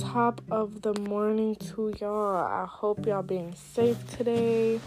top 0.00 0.40
of 0.50 0.80
the 0.80 0.94
morning 1.00 1.54
to 1.56 1.92
y'all. 2.00 2.36
I 2.36 2.64
hope 2.66 3.06
y'all 3.06 3.22
being 3.22 3.54
safe 3.54 3.98
today. 4.16 4.80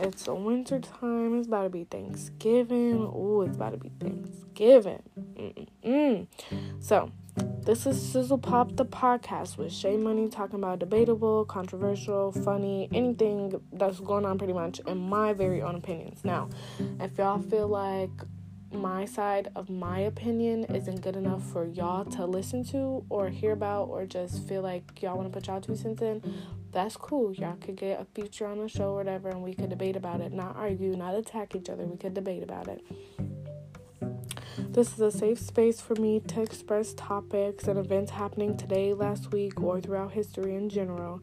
It's 0.00 0.26
a 0.26 0.34
winter 0.34 0.80
time. 0.80 1.38
It's 1.38 1.46
about 1.46 1.62
to 1.62 1.68
be 1.70 1.84
Thanksgiving. 1.84 2.98
Oh, 3.00 3.42
it's 3.42 3.56
about 3.56 3.70
to 3.70 3.78
be 3.78 3.90
Thanksgiving. 4.00 5.02
Mm-mm. 5.84 6.26
So, 6.80 7.12
this 7.62 7.86
is 7.86 8.00
Sizzle 8.00 8.38
Pop 8.38 8.74
the 8.76 8.84
podcast 8.84 9.56
with 9.56 9.72
Shay 9.72 9.96
Money 9.96 10.28
talking 10.28 10.56
about 10.56 10.80
debatable, 10.80 11.44
controversial, 11.44 12.32
funny, 12.32 12.88
anything 12.92 13.60
that's 13.72 14.00
going 14.00 14.24
on 14.24 14.36
pretty 14.36 14.52
much 14.52 14.80
in 14.80 14.98
my 14.98 15.32
very 15.32 15.62
own 15.62 15.76
opinions. 15.76 16.24
Now, 16.24 16.48
if 17.00 17.16
y'all 17.18 17.40
feel 17.40 17.68
like 17.68 18.10
my 18.76 19.04
side 19.04 19.50
of 19.56 19.68
my 19.70 20.00
opinion 20.00 20.64
isn't 20.64 21.00
good 21.00 21.16
enough 21.16 21.42
for 21.42 21.66
y'all 21.66 22.04
to 22.04 22.26
listen 22.26 22.64
to 22.64 23.04
or 23.08 23.28
hear 23.28 23.52
about 23.52 23.84
or 23.84 24.06
just 24.06 24.46
feel 24.46 24.62
like 24.62 25.02
y'all 25.02 25.16
want 25.16 25.32
to 25.32 25.36
put 25.36 25.46
y'all 25.46 25.60
two 25.60 25.76
cents 25.76 26.02
in, 26.02 26.22
that's 26.72 26.96
cool. 26.96 27.32
Y'all 27.32 27.56
could 27.56 27.76
get 27.76 28.00
a 28.00 28.04
feature 28.04 28.46
on 28.46 28.58
the 28.58 28.68
show 28.68 28.90
or 28.90 28.96
whatever 28.96 29.30
and 29.30 29.42
we 29.42 29.54
could 29.54 29.70
debate 29.70 29.96
about 29.96 30.20
it. 30.20 30.32
Not 30.32 30.56
argue, 30.56 30.94
not 30.94 31.14
attack 31.14 31.54
each 31.56 31.70
other. 31.70 31.84
We 31.84 31.96
could 31.96 32.14
debate 32.14 32.42
about 32.42 32.68
it. 32.68 32.84
This 34.58 34.92
is 34.92 35.00
a 35.00 35.10
safe 35.10 35.38
space 35.38 35.80
for 35.80 35.94
me 35.94 36.20
to 36.20 36.42
express 36.42 36.92
topics 36.94 37.64
and 37.64 37.78
events 37.78 38.10
happening 38.10 38.56
today, 38.56 38.92
last 38.92 39.32
week, 39.32 39.62
or 39.62 39.80
throughout 39.80 40.12
history 40.12 40.54
in 40.54 40.68
general. 40.68 41.22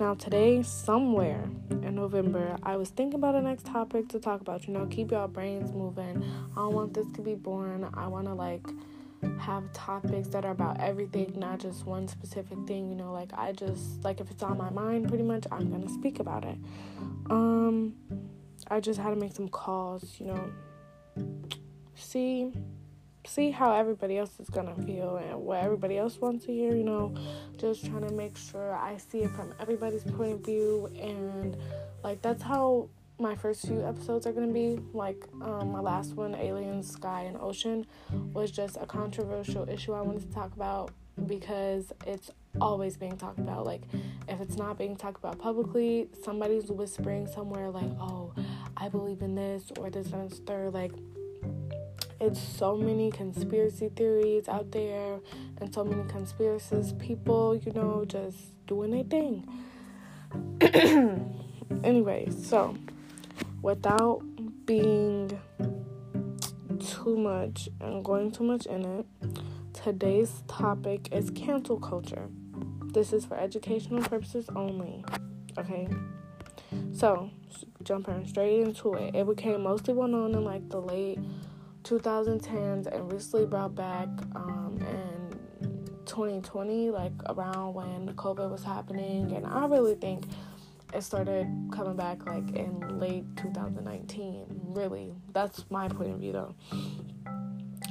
Now, 0.00 0.14
today, 0.14 0.62
somewhere 0.62 1.44
in 1.68 1.94
November, 1.94 2.56
I 2.62 2.78
was 2.78 2.88
thinking 2.88 3.18
about 3.18 3.32
the 3.32 3.42
next 3.42 3.66
topic 3.66 4.08
to 4.08 4.18
talk 4.18 4.40
about. 4.40 4.66
You 4.66 4.72
know, 4.72 4.86
keep 4.86 5.10
y'all 5.10 5.28
brains 5.28 5.74
moving. 5.74 6.24
I 6.52 6.54
don't 6.54 6.72
want 6.72 6.94
this 6.94 7.06
to 7.16 7.20
be 7.20 7.34
boring. 7.34 7.86
I 7.92 8.06
want 8.06 8.26
to, 8.26 8.32
like, 8.32 8.66
have 9.38 9.70
topics 9.74 10.28
that 10.28 10.46
are 10.46 10.52
about 10.52 10.80
everything, 10.80 11.34
not 11.36 11.58
just 11.58 11.84
one 11.84 12.08
specific 12.08 12.56
thing. 12.66 12.88
You 12.88 12.94
know, 12.96 13.12
like, 13.12 13.30
I 13.34 13.52
just, 13.52 14.02
like, 14.02 14.22
if 14.22 14.30
it's 14.30 14.42
on 14.42 14.56
my 14.56 14.70
mind, 14.70 15.06
pretty 15.08 15.22
much, 15.22 15.44
I'm 15.52 15.68
going 15.68 15.82
to 15.82 15.92
speak 15.92 16.18
about 16.18 16.46
it. 16.46 16.56
Um, 17.28 17.94
I 18.68 18.80
just 18.80 18.98
had 18.98 19.10
to 19.10 19.16
make 19.16 19.34
some 19.34 19.48
calls, 19.48 20.18
you 20.18 20.28
know. 20.28 20.50
See, 21.94 22.50
see 23.26 23.50
how 23.50 23.74
everybody 23.74 24.18
else 24.18 24.38
is 24.40 24.48
gonna 24.48 24.74
feel 24.84 25.16
and 25.16 25.40
what 25.40 25.62
everybody 25.62 25.98
else 25.98 26.20
wants 26.20 26.46
to 26.46 26.52
hear, 26.52 26.74
you 26.74 26.84
know, 26.84 27.14
just 27.58 27.84
trying 27.86 28.06
to 28.06 28.12
make 28.12 28.36
sure 28.36 28.74
I 28.74 28.96
see 28.96 29.18
it 29.18 29.30
from 29.30 29.54
everybody's 29.60 30.04
point 30.04 30.32
of 30.32 30.40
view 30.44 30.90
and 31.00 31.56
like 32.02 32.22
that's 32.22 32.42
how 32.42 32.88
my 33.18 33.36
first 33.36 33.66
few 33.66 33.86
episodes 33.86 34.26
are 34.26 34.32
gonna 34.32 34.52
be. 34.52 34.78
Like 34.94 35.22
um, 35.42 35.72
my 35.72 35.80
last 35.80 36.14
one, 36.14 36.34
Aliens, 36.34 36.90
Sky 36.90 37.22
and 37.22 37.36
Ocean, 37.36 37.86
was 38.32 38.50
just 38.50 38.78
a 38.80 38.86
controversial 38.86 39.68
issue 39.68 39.92
I 39.92 40.00
wanted 40.00 40.22
to 40.22 40.34
talk 40.34 40.52
about 40.54 40.90
because 41.26 41.92
it's 42.06 42.30
always 42.60 42.96
being 42.96 43.16
talked 43.16 43.38
about. 43.38 43.66
Like 43.66 43.82
if 44.28 44.40
it's 44.40 44.56
not 44.56 44.78
being 44.78 44.96
talked 44.96 45.18
about 45.18 45.38
publicly, 45.38 46.08
somebody's 46.24 46.70
whispering 46.70 47.26
somewhere 47.26 47.70
like, 47.70 47.90
Oh, 48.00 48.32
I 48.76 48.88
believe 48.88 49.20
in 49.20 49.34
this 49.34 49.70
or 49.78 49.90
this 49.90 50.10
and 50.12 50.30
this 50.30 50.38
third 50.40 50.72
like 50.72 50.92
it's 52.20 52.40
so 52.40 52.76
many 52.76 53.10
conspiracy 53.10 53.88
theories 53.96 54.48
out 54.48 54.70
there 54.72 55.18
and 55.58 55.72
so 55.72 55.82
many 55.82 56.06
conspiracies 56.08 56.92
people, 56.94 57.56
you 57.56 57.72
know, 57.72 58.04
just 58.06 58.36
doing 58.66 58.90
their 58.90 59.04
thing. 59.04 59.48
anyway, 61.84 62.28
so 62.30 62.76
without 63.62 64.22
being 64.66 65.40
too 66.78 67.16
much 67.16 67.68
and 67.80 68.04
going 68.04 68.30
too 68.30 68.44
much 68.44 68.66
in 68.66 68.84
it, 68.84 69.06
today's 69.72 70.42
topic 70.46 71.08
is 71.12 71.30
cancel 71.30 71.78
culture. 71.78 72.28
This 72.92 73.12
is 73.12 73.24
for 73.24 73.36
educational 73.36 74.02
purposes 74.02 74.46
only. 74.54 75.04
Okay? 75.58 75.88
So, 76.92 77.30
jumping 77.82 78.26
straight 78.26 78.60
into 78.60 78.94
it, 78.94 79.14
it 79.14 79.26
became 79.26 79.62
mostly 79.62 79.94
well 79.94 80.08
known 80.08 80.34
in 80.34 80.44
like 80.44 80.68
the 80.68 80.80
late 80.80 81.18
2010s 81.84 82.86
and 82.86 83.12
recently 83.12 83.46
brought 83.46 83.74
back 83.74 84.08
um, 84.34 84.78
in 84.80 86.00
2020, 86.06 86.90
like 86.90 87.12
around 87.28 87.74
when 87.74 88.08
COVID 88.14 88.50
was 88.50 88.62
happening. 88.62 89.32
And 89.32 89.46
I 89.46 89.66
really 89.66 89.94
think 89.94 90.24
it 90.92 91.02
started 91.02 91.46
coming 91.72 91.96
back 91.96 92.26
like 92.26 92.50
in 92.56 92.98
late 92.98 93.24
2019. 93.36 94.46
Really, 94.74 95.12
that's 95.32 95.64
my 95.70 95.88
point 95.88 96.12
of 96.12 96.18
view 96.18 96.32
though. 96.32 96.54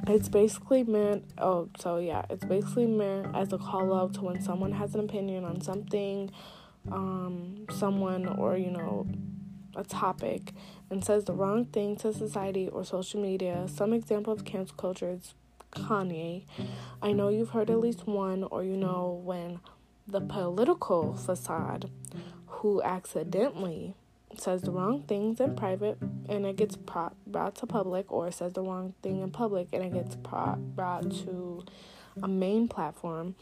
It's 0.08 0.30
basically 0.30 0.84
meant, 0.84 1.26
oh, 1.38 1.70
so 1.78 1.98
yeah, 1.98 2.26
it's 2.30 2.46
basically 2.46 2.88
meant 2.88 3.36
as 3.36 3.54
a 3.54 3.58
call 3.58 3.94
out 3.94 4.14
to 4.16 4.22
when 4.22 4.42
someone 4.42 4.72
has 4.72 4.96
an 4.96 5.02
opinion 5.02 5.44
on 5.46 5.62
something, 5.62 6.32
um, 6.92 7.66
someone, 7.72 8.28
or 8.28 8.58
you 8.58 8.72
know, 8.72 9.08
a 9.76 9.84
topic 9.84 10.54
and 10.90 11.04
says 11.04 11.26
the 11.26 11.34
wrong 11.34 11.66
thing 11.66 11.96
to 11.98 12.14
society 12.14 12.68
or 12.68 12.84
social 12.84 13.22
media. 13.22 13.68
Some 13.68 13.94
example 13.94 14.34
of 14.34 14.46
cancel 14.46 14.76
culture 14.76 15.10
is 15.10 15.34
Kanye. 15.72 16.46
I 17.02 17.12
know 17.12 17.30
you've 17.30 17.52
heard 17.52 17.70
at 17.70 17.80
least 17.80 18.08
one, 18.08 18.44
or 18.44 18.64
you 18.64 18.76
know 18.76 19.22
when 19.24 19.60
the 20.08 20.22
political 20.22 21.14
facade 21.14 21.90
who 22.48 22.82
accidentally 22.82 23.94
says 24.38 24.62
the 24.64 24.72
wrong 24.72 25.04
things 25.04 25.40
in 25.40 25.56
private 25.56 25.98
and 26.28 26.46
it 26.46 26.56
gets 26.56 26.76
pro- 26.76 27.12
brought 27.28 27.56
to 27.56 27.68
public, 27.68 28.12
or 28.12 28.32
says 28.32 28.54
the 28.54 28.62
wrong 28.62 28.94
thing 29.02 29.22
in 29.22 29.32
public 29.32 29.68
and 29.74 29.84
it 29.84 29.94
gets 29.94 30.16
pro- 30.24 30.56
brought 30.56 31.12
to 31.24 31.64
a 32.22 32.28
main 32.28 32.68
platform. 32.68 33.36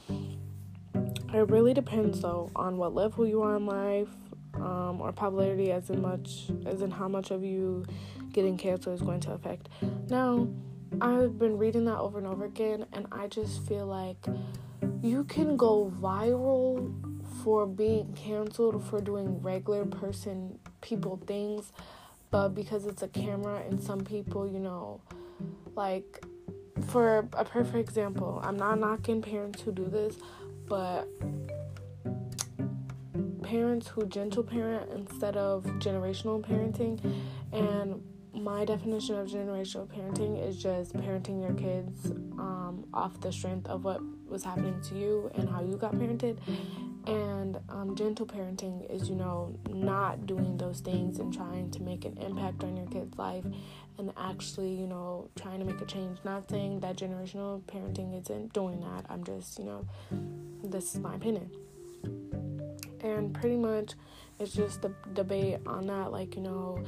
It 1.34 1.50
really 1.50 1.74
depends 1.74 2.22
though 2.22 2.52
on 2.56 2.78
what 2.78 2.94
level 2.94 3.26
you 3.28 3.42
are 3.42 3.58
in 3.58 3.66
life, 3.66 4.10
um, 4.58 5.02
or 5.02 5.12
popularity 5.12 5.72
as 5.72 5.90
in 5.90 6.02
much 6.02 6.50
as 6.66 6.82
in 6.82 6.92
how 6.92 7.08
much 7.08 7.32
of 7.32 7.44
you 7.44 7.86
getting 8.32 8.58
cancer 8.58 8.94
is 8.94 9.02
going 9.02 9.20
to 9.22 9.32
affect. 9.32 9.70
Now, 10.10 10.48
I've 11.02 11.38
been 11.38 11.58
reading 11.58 11.86
that 11.86 11.98
over 11.98 12.18
and 12.18 12.28
over 12.28 12.46
again, 12.46 12.86
and 12.94 13.08
I 13.12 13.28
just 13.28 13.66
feel 13.68 13.86
like 13.86 14.26
you 15.02 15.24
can 15.26 15.58
go 15.58 15.92
viral 16.02 16.94
for 17.44 17.66
being 17.66 18.14
canceled 18.14 18.84
for 18.84 19.02
doing 19.02 19.42
regular 19.42 19.86
person 19.86 20.60
people 20.82 21.20
things, 21.28 21.72
but 22.32 22.50
because 22.50 22.86
it's 22.86 23.04
a 23.04 23.08
camera 23.08 23.62
and 23.70 23.82
some 23.82 24.02
people, 24.02 24.48
you 24.48 24.60
know, 24.60 25.02
like 25.76 26.24
for 26.88 27.28
a 27.34 27.46
perfect 27.46 27.90
example, 27.90 28.40
I'm 28.44 28.58
not 28.58 28.80
knocking 28.80 29.22
parents 29.22 29.62
who 29.62 29.72
do 29.72 29.86
this, 29.86 30.16
but 30.68 31.08
parents 33.48 33.88
who 33.88 34.06
gentle 34.08 34.44
parent 34.44 34.92
instead 34.92 35.38
of 35.38 35.64
generational 35.80 36.42
parenting. 36.42 37.00
And 37.54 38.04
my 38.34 38.66
definition 38.66 39.16
of 39.16 39.28
generational 39.28 39.88
parenting 39.88 40.46
is 40.46 40.62
just 40.62 40.94
parenting 40.94 41.42
your 41.42 41.54
kids 41.54 42.08
um, 42.38 42.86
off 42.94 43.20
the 43.22 43.32
strength 43.32 43.68
of 43.68 43.86
what 43.86 44.02
was 44.28 44.44
happening 44.44 44.80
to 44.90 44.96
you 44.96 45.32
and 45.36 45.50
how 45.50 45.62
you 45.62 45.78
got 45.78 45.94
parented. 45.94 46.38
And 47.08 47.58
um, 47.70 47.96
gentle 47.96 48.26
parenting 48.26 48.92
is, 48.94 49.10
you 49.10 49.16
know, 49.16 49.58
not 49.70 50.26
doing 50.26 50.58
those 50.58 50.82
things 50.82 51.20
and 51.20 51.34
trying 51.34 51.72
to 51.72 51.82
make 51.82 52.04
an 52.04 52.18
impact 52.18 52.66
on 52.66 52.76
your 52.76 52.88
kid's 52.88 53.18
life 53.18 53.46
and 53.98 54.12
actually, 54.18 54.74
you 54.74 54.88
know, 54.88 55.30
trying 55.38 55.60
to 55.60 55.66
make 55.66 55.80
a 55.80 55.86
change. 55.86 56.18
Not 56.26 56.50
saying 56.50 56.82
that 56.82 56.98
generational 56.98 57.62
parenting 57.62 58.20
isn't 58.22 58.52
doing 58.52 58.82
that. 58.82 59.06
I'm 59.10 59.24
just, 59.24 59.58
you 59.58 59.64
know, 59.64 59.88
this 60.66 60.94
is 60.94 61.00
my 61.00 61.16
opinion 61.16 61.50
and 63.02 63.34
pretty 63.34 63.58
much 63.58 63.94
it's 64.40 64.54
just 64.54 64.82
the 64.82 64.92
debate 65.14 65.58
on 65.66 65.88
that 65.88 66.12
like 66.12 66.36
you 66.36 66.42
know 66.42 66.84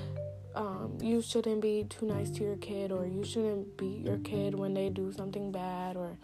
um, 0.56 0.98
you 1.00 1.22
shouldn't 1.22 1.62
be 1.62 1.86
too 1.90 2.08
nice 2.08 2.30
to 2.32 2.44
your 2.44 2.56
kid 2.58 2.92
or 2.92 3.06
you 3.06 3.24
shouldn't 3.24 3.78
beat 3.78 4.06
your 4.06 4.18
kid 4.18 4.58
when 4.58 4.74
they 4.74 4.90
do 4.90 5.12
something 5.12 5.52
bad 5.52 5.96
or 5.96 6.18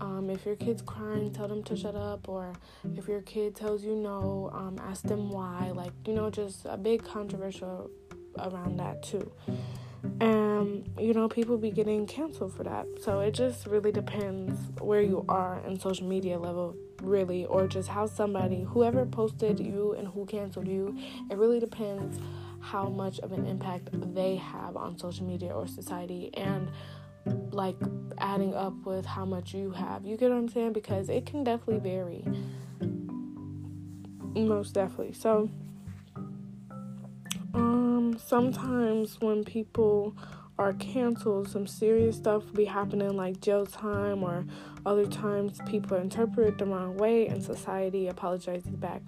um, 0.00 0.28
if 0.28 0.44
your 0.44 0.56
kid's 0.56 0.82
crying 0.82 1.32
tell 1.32 1.46
them 1.46 1.62
to 1.62 1.76
shut 1.76 1.94
up 1.94 2.28
or 2.28 2.52
if 2.96 3.06
your 3.06 3.22
kid 3.22 3.54
tells 3.54 3.84
you 3.84 3.94
no 3.94 4.50
um, 4.52 4.76
ask 4.80 5.02
them 5.04 5.30
why 5.30 5.70
like 5.74 5.92
you 6.06 6.14
know 6.14 6.30
just 6.30 6.66
a 6.66 6.76
big 6.76 7.02
controversial 7.04 7.88
around 8.38 8.78
that 8.78 9.02
too 9.02 9.30
and 10.20 10.88
you 10.98 11.12
know 11.14 11.28
people 11.28 11.56
be 11.56 11.70
getting 11.70 12.06
canceled 12.06 12.54
for 12.54 12.64
that. 12.64 12.86
So 13.00 13.20
it 13.20 13.32
just 13.32 13.66
really 13.66 13.92
depends 13.92 14.58
where 14.80 15.00
you 15.00 15.24
are 15.28 15.60
in 15.66 15.78
social 15.78 16.06
media 16.06 16.38
level 16.38 16.76
really 17.02 17.46
or 17.46 17.66
just 17.66 17.88
how 17.88 18.06
somebody 18.06 18.62
whoever 18.62 19.06
posted 19.06 19.58
you 19.58 19.94
and 19.94 20.06
who 20.08 20.26
canceled 20.26 20.68
you 20.68 20.94
it 21.30 21.38
really 21.38 21.58
depends 21.58 22.18
how 22.60 22.90
much 22.90 23.18
of 23.20 23.32
an 23.32 23.46
impact 23.46 23.88
they 24.14 24.36
have 24.36 24.76
on 24.76 24.98
social 24.98 25.24
media 25.24 25.50
or 25.50 25.66
society 25.66 26.30
and 26.34 26.70
like 27.52 27.76
adding 28.18 28.54
up 28.54 28.74
with 28.84 29.04
how 29.04 29.24
much 29.24 29.54
you 29.54 29.70
have. 29.70 30.04
You 30.04 30.16
get 30.16 30.30
what 30.30 30.36
i'm 30.36 30.48
saying? 30.48 30.72
Because 30.72 31.08
it 31.08 31.26
can 31.26 31.42
definitely 31.44 31.78
vary. 31.78 32.24
Most 34.34 34.74
definitely. 34.74 35.12
So 35.14 35.50
um 37.54 38.18
sometimes 38.18 39.20
when 39.20 39.44
people 39.44 40.14
are 40.58 40.74
canceled, 40.74 41.48
some 41.48 41.66
serious 41.66 42.16
stuff 42.16 42.44
will 42.44 42.52
be 42.52 42.66
happening 42.66 43.16
like 43.16 43.40
jail 43.40 43.64
time 43.64 44.22
or 44.22 44.44
other 44.84 45.06
times 45.06 45.58
people 45.66 45.96
interpret 45.96 46.48
it 46.48 46.58
the 46.58 46.66
wrong 46.66 46.96
way 46.98 47.26
and 47.28 47.42
society 47.42 48.08
apologizes 48.08 48.76
back. 48.76 49.00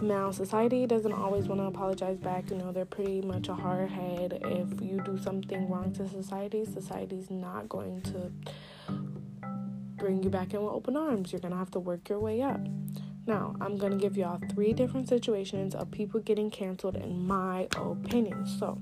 Now, 0.00 0.30
society 0.30 0.86
doesn't 0.86 1.12
always 1.12 1.46
want 1.46 1.60
to 1.60 1.66
apologize 1.66 2.16
back. 2.18 2.48
You 2.50 2.56
know, 2.56 2.72
they're 2.72 2.84
pretty 2.84 3.20
much 3.20 3.48
a 3.48 3.54
hard 3.54 3.90
head. 3.90 4.40
If 4.44 4.80
you 4.80 5.02
do 5.04 5.18
something 5.18 5.68
wrong 5.68 5.92
to 5.94 6.08
society, 6.08 6.64
society's 6.64 7.28
not 7.28 7.68
going 7.68 8.00
to 8.02 8.30
bring 9.96 10.22
you 10.22 10.30
back 10.30 10.54
in 10.54 10.62
with 10.62 10.72
open 10.72 10.96
arms. 10.96 11.32
You're 11.32 11.40
going 11.40 11.52
to 11.52 11.58
have 11.58 11.72
to 11.72 11.80
work 11.80 12.08
your 12.08 12.20
way 12.20 12.40
up. 12.40 12.60
Now, 13.26 13.54
I'm 13.60 13.76
going 13.76 13.92
to 13.92 13.98
give 13.98 14.16
y'all 14.16 14.40
three 14.54 14.72
different 14.72 15.08
situations 15.08 15.74
of 15.74 15.90
people 15.90 16.20
getting 16.20 16.50
canceled 16.50 16.96
in 16.96 17.26
my 17.26 17.68
opinion. 17.76 18.46
So, 18.46 18.78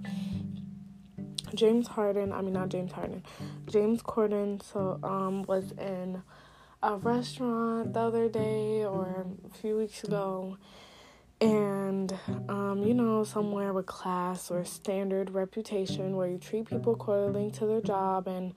James 1.54 1.88
Harden, 1.88 2.32
I 2.32 2.42
mean 2.42 2.52
not 2.52 2.68
James 2.68 2.92
Harden, 2.92 3.22
James 3.66 4.02
Corden 4.02 4.62
so 4.62 4.98
um 5.02 5.42
was 5.44 5.72
in 5.72 6.22
a 6.82 6.96
restaurant 6.96 7.94
the 7.94 8.00
other 8.00 8.28
day 8.28 8.84
or 8.84 9.26
a 9.44 9.58
few 9.58 9.76
weeks 9.78 10.04
ago. 10.04 10.56
And 11.40 12.12
um, 12.48 12.82
you 12.84 12.94
know 12.94 13.22
somewhere 13.22 13.72
with 13.72 13.86
class 13.86 14.50
or 14.50 14.64
standard 14.64 15.30
reputation 15.30 16.16
where 16.16 16.28
you 16.28 16.36
treat 16.38 16.68
people 16.68 16.94
according 16.94 17.52
to 17.52 17.66
their 17.66 17.80
job 17.80 18.26
and 18.26 18.54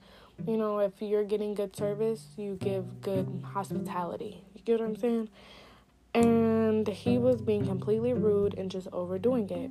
you 0.48 0.56
know 0.56 0.80
if 0.80 1.00
you're 1.00 1.22
getting 1.22 1.54
good 1.54 1.76
service 1.76 2.26
you 2.36 2.56
give 2.56 3.00
good 3.00 3.44
hospitality. 3.52 4.42
You 4.54 4.62
get 4.64 4.80
what 4.80 4.88
i'm 4.88 4.96
saying 4.96 5.28
and 6.14 6.86
he 6.88 7.18
was 7.18 7.40
being 7.40 7.66
completely 7.66 8.12
rude 8.12 8.54
and 8.54 8.70
just 8.70 8.88
overdoing 8.92 9.48
it 9.50 9.70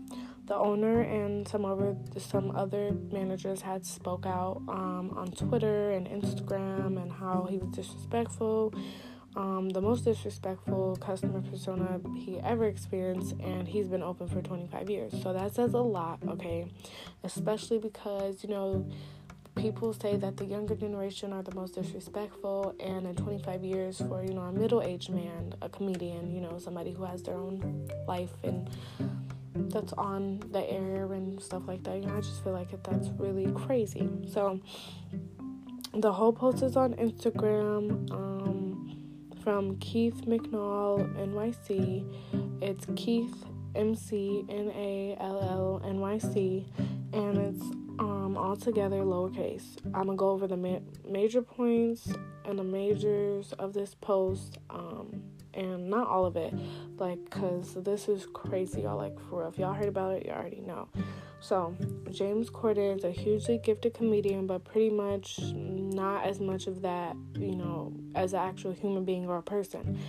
the 0.51 0.57
owner 0.57 0.99
and 0.99 1.47
some 1.47 1.63
other 1.63 1.95
some 2.17 2.53
other 2.57 2.91
managers 3.09 3.61
had 3.61 3.85
spoke 3.85 4.25
out 4.25 4.61
um, 4.67 5.13
on 5.15 5.31
Twitter 5.31 5.91
and 5.91 6.07
Instagram 6.07 7.01
and 7.01 7.09
how 7.09 7.47
he 7.49 7.57
was 7.57 7.69
disrespectful, 7.69 8.73
um, 9.37 9.69
the 9.69 9.79
most 9.79 10.03
disrespectful 10.03 10.97
customer 10.97 11.41
persona 11.41 12.01
he 12.17 12.37
ever 12.41 12.65
experienced, 12.65 13.33
and 13.39 13.65
he's 13.65 13.87
been 13.87 14.03
open 14.03 14.27
for 14.27 14.41
25 14.41 14.89
years. 14.89 15.13
So 15.23 15.31
that 15.31 15.55
says 15.55 15.73
a 15.73 15.77
lot, 15.77 16.19
okay? 16.27 16.65
Especially 17.23 17.77
because 17.77 18.43
you 18.43 18.49
know 18.49 18.89
people 19.55 19.93
say 19.93 20.15
that 20.15 20.37
the 20.37 20.45
younger 20.45 20.75
generation 20.75 21.33
are 21.33 21.43
the 21.43 21.53
most 21.53 21.75
disrespectful 21.75 22.75
and 22.79 23.05
in 23.05 23.15
25 23.15 23.63
years 23.63 23.97
for 23.97 24.23
you 24.23 24.33
know 24.33 24.41
a 24.41 24.51
middle-aged 24.51 25.09
man 25.09 25.53
a 25.61 25.69
comedian 25.69 26.33
you 26.33 26.39
know 26.39 26.57
somebody 26.57 26.91
who 26.91 27.03
has 27.03 27.21
their 27.21 27.35
own 27.35 27.87
life 28.07 28.31
and 28.43 28.69
that's 29.71 29.93
on 29.93 30.41
the 30.51 30.69
air 30.69 31.13
and 31.13 31.41
stuff 31.41 31.63
like 31.67 31.83
that. 31.83 31.97
You 31.97 32.05
know, 32.05 32.17
I 32.17 32.21
just 32.21 32.43
feel 32.43 32.53
like 32.53 32.69
that's 32.83 33.09
really 33.17 33.51
crazy. 33.51 34.09
So 34.31 34.59
the 35.93 36.11
whole 36.11 36.33
post 36.33 36.63
is 36.63 36.77
on 36.77 36.93
Instagram 36.95 38.11
um, 38.11 38.97
from 39.43 39.77
Keith 39.77 40.25
McNall 40.25 41.13
NYC. 41.17 42.05
It's 42.61 42.85
Keith 42.95 43.33
M 43.75 43.95
C 43.95 44.45
N 44.49 44.71
A 44.75 45.17
L 45.19 45.41
L 45.41 45.81
N 45.85 45.99
Y 45.99 46.17
C, 46.17 46.65
and 47.13 47.37
it's 47.37 47.63
um, 48.01 48.35
all 48.35 48.55
together 48.55 48.97
lowercase. 48.97 49.77
I'm 49.93 50.05
gonna 50.05 50.15
go 50.15 50.29
over 50.29 50.47
the 50.47 50.57
ma- 50.57 50.79
major 51.07 51.41
points 51.41 52.11
and 52.45 52.57
the 52.57 52.63
majors 52.63 53.53
of 53.53 53.73
this 53.73 53.93
post. 53.93 54.57
Um, 54.69 55.21
and 55.53 55.89
not 55.89 56.07
all 56.07 56.25
of 56.25 56.37
it, 56.37 56.53
like, 56.97 57.29
cause 57.29 57.75
this 57.75 58.07
is 58.07 58.25
crazy, 58.33 58.83
y'all. 58.83 58.95
Like, 58.95 59.19
for 59.19 59.39
real, 59.39 59.49
if 59.49 59.59
y'all 59.59 59.73
heard 59.73 59.89
about 59.89 60.15
it, 60.15 60.25
you 60.25 60.31
already 60.31 60.61
know. 60.61 60.87
So, 61.41 61.75
James 62.09 62.49
Corden 62.49 62.97
is 62.97 63.03
a 63.03 63.11
hugely 63.11 63.57
gifted 63.57 63.93
comedian, 63.93 64.47
but 64.47 64.63
pretty 64.63 64.89
much 64.89 65.39
not 65.53 66.25
as 66.25 66.39
much 66.39 66.67
of 66.67 66.81
that, 66.83 67.17
you 67.37 67.55
know, 67.57 67.93
as 68.15 68.31
an 68.31 68.39
actual 68.39 68.71
human 68.71 69.03
being 69.03 69.27
or 69.27 69.37
a 69.37 69.43
person. 69.43 69.99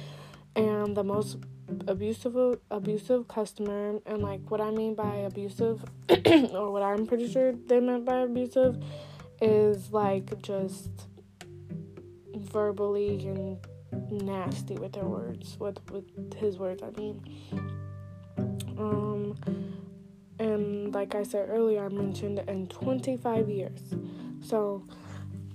And 0.54 0.96
the 0.96 1.02
most 1.02 1.38
abusive 1.86 2.58
abusive 2.70 3.28
customer, 3.28 4.00
and 4.06 4.22
like 4.22 4.50
what 4.50 4.60
I 4.60 4.70
mean 4.70 4.94
by 4.94 5.16
abusive, 5.16 5.84
or 6.52 6.70
what 6.70 6.82
I'm 6.82 7.06
pretty 7.06 7.30
sure 7.30 7.52
they 7.52 7.80
meant 7.80 8.04
by 8.04 8.20
abusive, 8.20 8.82
is 9.40 9.92
like 9.92 10.40
just 10.42 10.90
verbally 12.36 13.26
and 13.26 13.58
nasty 14.10 14.74
with 14.74 14.92
their 14.92 15.04
words, 15.04 15.56
with 15.58 15.78
with 15.90 16.34
his 16.34 16.58
words. 16.58 16.82
I 16.82 16.90
mean, 16.98 17.22
um, 18.78 19.36
and 20.38 20.94
like 20.94 21.14
I 21.14 21.22
said 21.22 21.48
earlier, 21.50 21.84
I 21.84 21.88
mentioned 21.88 22.38
in 22.48 22.66
25 22.66 23.48
years. 23.48 23.80
So 24.40 24.84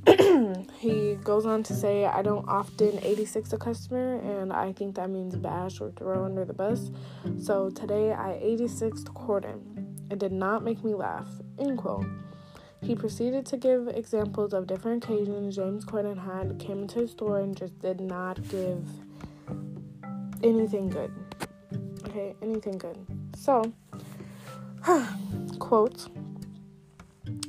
he 0.79 1.15
goes 1.15 1.45
on 1.45 1.63
to 1.63 1.73
say, 1.73 2.05
I 2.05 2.21
don't 2.21 2.47
often 2.47 2.99
86 3.03 3.51
a 3.53 3.57
customer, 3.57 4.19
and 4.19 4.53
I 4.53 4.71
think 4.71 4.95
that 4.95 5.09
means 5.09 5.35
bash 5.35 5.81
or 5.81 5.91
throw 5.91 6.23
under 6.23 6.45
the 6.45 6.53
bus. 6.53 6.91
So 7.39 7.69
today 7.69 8.13
I 8.13 8.39
86 8.41 9.03
Corden. 9.03 9.61
It 10.09 10.19
did 10.19 10.31
not 10.31 10.63
make 10.63 10.83
me 10.83 10.93
laugh. 10.93 11.27
End 11.59 11.77
quote. 11.77 12.05
He 12.81 12.95
proceeded 12.95 13.45
to 13.47 13.57
give 13.57 13.89
examples 13.89 14.53
of 14.53 14.67
different 14.67 15.03
occasions 15.03 15.55
James 15.55 15.83
Corden 15.83 16.17
had 16.17 16.57
came 16.59 16.83
into 16.83 16.99
his 16.99 17.11
store 17.11 17.39
and 17.39 17.57
just 17.57 17.77
did 17.79 17.99
not 17.99 18.41
give 18.47 18.87
anything 20.41 20.87
good. 20.87 21.11
Okay, 22.07 22.33
anything 22.41 22.77
good. 22.77 22.97
So, 23.35 23.73
quote 25.59 26.07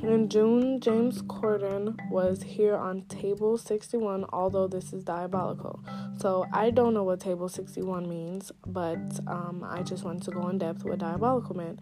in 0.02 0.28
June, 0.28 0.80
James 0.80 1.22
Corden 1.22 1.96
was 2.10 2.42
here 2.42 2.76
on 2.76 3.02
table 3.02 3.58
61, 3.58 4.24
although 4.32 4.66
this 4.68 4.92
is 4.92 5.04
diabolical. 5.04 5.84
So, 6.18 6.46
I 6.52 6.70
don't 6.70 6.94
know 6.94 7.04
what 7.04 7.20
table 7.20 7.48
61 7.48 8.08
means, 8.08 8.52
but 8.66 8.98
um, 9.26 9.66
I 9.68 9.82
just 9.82 10.04
wanted 10.04 10.22
to 10.22 10.30
go 10.30 10.48
in 10.48 10.58
depth 10.58 10.84
with 10.84 10.98
diabolical 11.00 11.56
meant. 11.56 11.80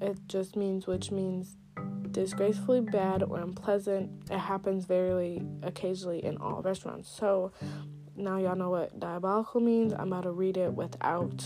It 0.00 0.18
just 0.28 0.56
means, 0.56 0.86
which 0.86 1.10
means 1.10 1.56
disgracefully 2.10 2.80
bad 2.80 3.22
or 3.22 3.40
unpleasant. 3.40 4.10
It 4.30 4.38
happens 4.38 4.84
very 4.86 5.42
occasionally 5.62 6.24
in 6.24 6.36
all 6.38 6.62
restaurants. 6.62 7.08
So 7.08 7.52
now 8.16 8.38
y'all 8.38 8.56
know 8.56 8.70
what 8.70 8.98
diabolical 8.98 9.60
means. 9.60 9.92
I'm 9.92 10.12
about 10.12 10.22
to 10.22 10.30
read 10.30 10.56
it 10.56 10.72
without 10.72 11.44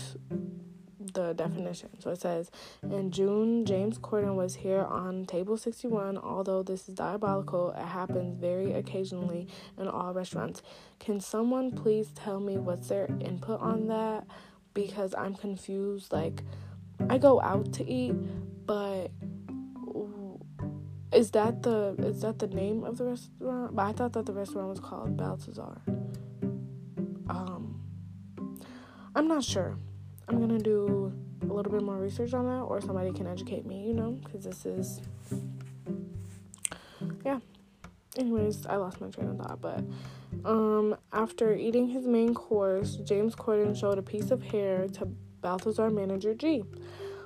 the 1.13 1.33
definition. 1.33 1.89
So 1.99 2.11
it 2.11 2.21
says 2.21 2.51
In 2.83 3.11
June, 3.11 3.65
James 3.65 3.97
Corden 3.97 4.35
was 4.35 4.55
here 4.55 4.81
on 4.81 5.25
table 5.25 5.57
61. 5.57 6.17
Although 6.17 6.63
this 6.63 6.87
is 6.87 6.95
diabolical, 6.95 7.71
it 7.71 7.85
happens 7.85 8.39
very 8.39 8.73
occasionally 8.73 9.47
in 9.77 9.87
all 9.87 10.13
restaurants. 10.13 10.61
Can 10.99 11.19
someone 11.19 11.71
please 11.71 12.11
tell 12.15 12.39
me 12.39 12.57
what's 12.57 12.89
their 12.89 13.07
input 13.19 13.59
on 13.61 13.87
that? 13.87 14.25
Because 14.73 15.13
I'm 15.15 15.35
confused. 15.35 16.11
Like, 16.11 16.43
I 17.09 17.17
go 17.17 17.41
out 17.41 17.73
to 17.73 17.89
eat, 17.89 18.13
but 18.65 19.11
is 21.11 21.31
that 21.31 21.63
the 21.63 21.95
is 21.99 22.21
that 22.21 22.39
the 22.39 22.47
name 22.47 22.83
of 22.83 22.97
the 22.97 23.05
restaurant? 23.05 23.75
But 23.75 23.85
I 23.85 23.91
thought 23.93 24.13
that 24.13 24.25
the 24.25 24.33
restaurant 24.33 24.69
was 24.69 24.79
called 24.79 25.17
Balthazar. 25.17 25.81
Um, 27.29 27.81
I'm 29.15 29.27
not 29.27 29.43
sure. 29.43 29.77
I'm 30.29 30.39
gonna 30.39 30.59
do 30.59 31.11
a 31.41 31.53
little 31.53 31.71
bit 31.71 31.81
more 31.81 31.97
research 31.97 32.33
on 32.33 32.45
that, 32.45 32.61
or 32.61 32.79
somebody 32.81 33.11
can 33.11 33.27
educate 33.27 33.65
me. 33.65 33.87
You 33.87 33.93
know, 33.93 34.11
because 34.23 34.43
this 34.43 34.65
is 34.65 35.01
yeah. 37.25 37.39
Anyways, 38.17 38.65
I 38.65 38.75
lost 38.75 39.01
my 39.01 39.09
train 39.09 39.29
of 39.29 39.37
thought, 39.37 39.61
but 39.61 39.83
um, 40.45 40.95
after 41.13 41.53
eating 41.53 41.87
his 41.87 42.05
main 42.07 42.33
course, 42.33 42.95
James 42.97 43.35
Corden 43.35 43.77
showed 43.79 43.97
a 43.97 44.01
piece 44.01 44.31
of 44.31 44.41
hair 44.41 44.87
to 44.89 45.05
Balthazar 45.41 45.89
manager 45.89 46.33
G 46.33 46.63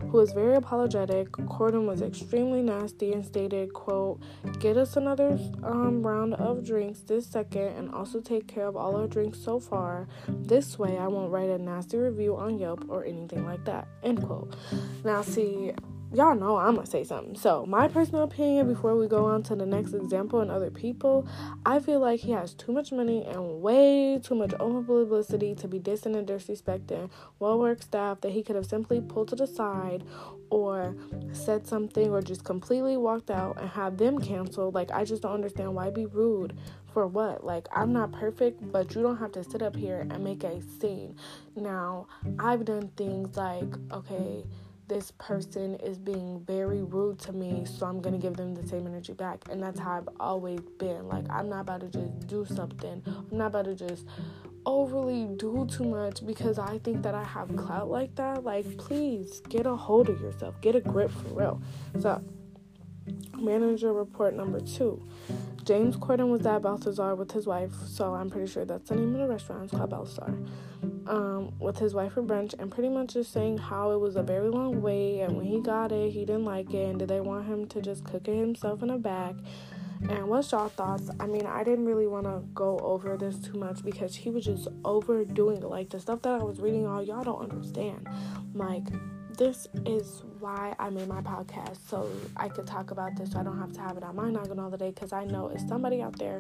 who 0.10 0.18
was 0.18 0.32
very 0.34 0.56
apologetic. 0.56 1.32
Corden 1.32 1.86
was 1.86 2.02
extremely 2.02 2.62
nasty 2.62 3.14
and 3.14 3.26
stated, 3.26 3.74
quote, 3.74 4.20
get 4.60 4.78
us 4.78 4.96
another 4.96 5.38
um, 5.64 6.06
round 6.06 6.34
of 6.36 6.66
drinks 6.66 7.00
this 7.02 7.26
second 7.26 7.68
and 7.78 7.94
also 7.94 8.20
take 8.22 8.48
care 8.48 8.68
of 8.68 8.76
all 8.76 8.96
our 8.96 9.08
drinks 9.08 9.40
so 9.40 9.60
far. 9.60 10.08
This 10.28 10.78
way 10.78 10.98
I 10.98 11.08
won't 11.08 11.32
write 11.32 11.50
a 11.50 11.58
nasty 11.58 11.98
review 11.98 12.36
on 12.36 12.58
Yelp 12.58 12.86
or 12.90 13.06
anything 13.06 13.46
like 13.46 13.64
that, 13.66 13.88
end 14.04 14.24
quote. 14.24 14.56
Now, 15.04 15.22
see, 15.22 15.74
y'all 16.14 16.36
know 16.36 16.58
I'm 16.58 16.76
gonna 16.76 16.86
say 16.86 17.04
something. 17.04 17.36
So, 17.36 17.66
my 17.66 17.88
personal 17.88 18.24
opinion 18.24 18.68
before 18.68 18.96
we 18.96 19.08
go 19.08 19.26
on 19.26 19.44
to 19.44 19.56
the 19.56 19.66
next 19.66 19.94
example 19.94 20.42
and 20.42 20.52
other 20.52 20.70
people, 20.70 21.28
I 21.66 21.80
feel 21.80 22.00
like 22.00 22.20
he 22.20 22.32
has 22.32 22.54
too 22.54 22.72
much 22.72 22.92
money 22.92 23.26
and 23.26 23.62
way 23.62 24.20
too 24.22 24.36
much 24.36 24.54
over 24.60 24.82
publicity 24.82 25.56
to 25.56 25.68
be 25.68 25.80
dissing 25.80 26.16
and 26.16 26.28
disrespecting 26.28 27.10
well 27.40 27.60
work 27.60 27.82
staff 27.82 28.22
that 28.22 28.32
he 28.32 28.44
could 28.44 28.56
have 28.56 28.66
simply 28.66 29.02
pulled 29.02 29.30
to 29.30 29.36
the 29.36 29.48
side 29.48 30.04
or 30.50 30.96
said 31.32 31.66
something 31.66 32.12
or 32.12 32.22
just 32.22 32.44
completely 32.44 32.96
walked 32.96 33.32
out 33.32 33.60
and 33.60 33.70
had 33.70 33.98
them 33.98 34.20
canceled. 34.20 34.76
Like, 34.76 34.92
I 34.92 35.04
just 35.04 35.24
don't 35.24 35.34
understand 35.34 35.74
why 35.74 35.90
be 35.90 36.06
rude 36.06 36.56
for 36.94 37.08
what? 37.08 37.44
Like, 37.44 37.68
I'm 37.76 37.92
not 37.92 38.12
perfect, 38.12 38.72
but 38.72 38.94
you 38.94 39.02
don't 39.02 39.18
have 39.18 39.32
to 39.32 39.44
sit 39.44 39.64
up 39.64 39.76
here 39.76 40.02
and 40.02 40.24
make 40.24 40.44
a 40.44 40.62
scene. 40.62 41.16
Now, 41.56 42.08
I've 42.38 42.66
done 42.66 42.90
things 42.96 43.36
like, 43.36 43.66
okay 43.92 44.44
this 44.94 45.12
person 45.18 45.74
is 45.76 45.98
being 45.98 46.40
very 46.46 46.84
rude 46.84 47.18
to 47.18 47.34
me, 47.34 47.66
so 47.66 47.88
I'm 47.88 48.00
gonna 48.00 48.20
give 48.20 48.38
them 48.38 48.54
the 48.54 48.68
same 48.68 48.86
energy 48.86 49.14
back. 49.14 49.44
And 49.50 49.62
that's 49.62 49.80
how 49.80 49.98
I've 49.98 50.10
always 50.20 50.60
been. 50.78 51.08
Like, 51.08 51.26
I'm 51.32 51.50
not 51.50 51.62
about 51.62 51.82
to 51.82 51.88
just 51.88 52.28
do 52.28 52.46
something, 52.46 53.02
I'm 53.08 53.38
not 53.38 53.48
about 53.48 53.66
to 53.66 53.74
just 53.74 54.06
overly 54.68 55.26
do 55.36 55.68
too 55.70 55.84
much 55.84 56.26
because 56.26 56.60
I 56.60 56.78
think 56.78 57.02
that 57.02 57.16
I 57.16 57.24
have 57.24 57.54
clout 57.56 57.90
like 57.90 58.14
that. 58.16 58.44
Like, 58.44 58.78
please 58.78 59.42
get 59.50 59.66
a 59.66 59.76
hold 59.76 60.10
of 60.10 60.22
yourself, 60.22 60.62
get 60.62 60.76
a 60.76 60.80
grip 60.80 61.10
for 61.10 61.30
real. 61.30 61.62
So, 62.00 62.22
manager 63.38 63.94
report 63.94 64.34
number 64.36 64.60
two. 64.60 65.06
James 65.64 65.96
Corden 65.96 66.30
was 66.30 66.46
at 66.46 66.62
Balthazar 66.62 67.16
with 67.16 67.32
his 67.32 67.48
wife, 67.48 67.72
so 67.88 68.14
I'm 68.14 68.30
pretty 68.30 68.52
sure 68.52 68.66
that's 68.66 68.90
the 68.90 68.96
name 68.96 69.16
of 69.16 69.22
the 69.22 69.28
restaurant. 69.28 69.64
It's 69.64 69.74
called 69.74 69.90
Balthazar. 69.92 70.38
Um, 71.08 71.54
with 71.60 71.78
his 71.78 71.94
wife 71.94 72.14
for 72.14 72.24
brunch, 72.24 72.54
and 72.60 72.72
pretty 72.72 72.90
much 72.90 73.14
just 73.14 73.32
saying 73.32 73.58
how 73.58 73.92
it 73.92 74.00
was 74.00 74.16
a 74.16 74.24
very 74.24 74.50
long 74.50 74.82
wait, 74.82 75.22
and 75.22 75.38
when 75.38 75.46
he 75.46 75.62
got 75.62 75.92
it, 75.92 76.12
he 76.12 76.26
didn't 76.26 76.46
like 76.46 76.74
it, 76.74 76.90
and 76.90 77.00
did 77.00 77.08
they 77.08 77.22
want 77.22 77.46
him 77.46 77.66
to 77.68 77.82
just 77.82 78.04
cook 78.04 78.28
it 78.28 78.36
himself 78.36 78.84
in 78.84 78.90
a 78.90 78.98
bag? 78.98 79.38
And 80.10 80.28
what's 80.28 80.52
y'all 80.52 80.68
thoughts? 80.68 81.10
I 81.20 81.28
mean, 81.28 81.46
I 81.46 81.64
didn't 81.64 81.86
really 81.86 82.08
want 82.08 82.26
to 82.26 82.44
go 82.54 82.78
over 82.80 83.16
this 83.16 83.38
too 83.38 83.58
much 83.58 83.84
because 83.84 84.16
he 84.16 84.30
was 84.30 84.44
just 84.44 84.68
overdoing 84.84 85.58
it. 85.58 85.68
Like 85.68 85.90
the 85.90 86.00
stuff 86.00 86.22
that 86.24 86.34
I 86.34 86.44
was 86.44 86.60
reading, 86.60 86.86
all 86.86 87.02
y'all 87.02 87.24
don't 87.24 87.42
understand. 87.42 88.08
Like 88.54 88.84
this 89.38 89.68
is 89.86 90.24
why 90.40 90.76
I 90.80 90.90
made 90.90 91.08
my 91.08 91.22
podcast 91.22 91.78
so 91.88 92.10
I 92.38 92.50
could 92.50 92.68
talk 92.68 92.92
about 92.92 93.16
this 93.16 93.32
so 93.32 93.40
I 93.40 93.44
don't 93.44 93.58
have 93.58 93.74
to 93.74 93.82
have 93.82 93.98
it 93.98 94.04
on 94.04 94.16
my 94.16 94.30
noggin 94.30 94.60
all 94.60 94.70
the 94.70 94.78
day 94.78 94.92
because 94.92 95.14
I 95.14 95.24
know 95.24 95.50
if 95.50 95.62
somebody 95.62 96.02
out 96.02 96.18
there 96.18 96.40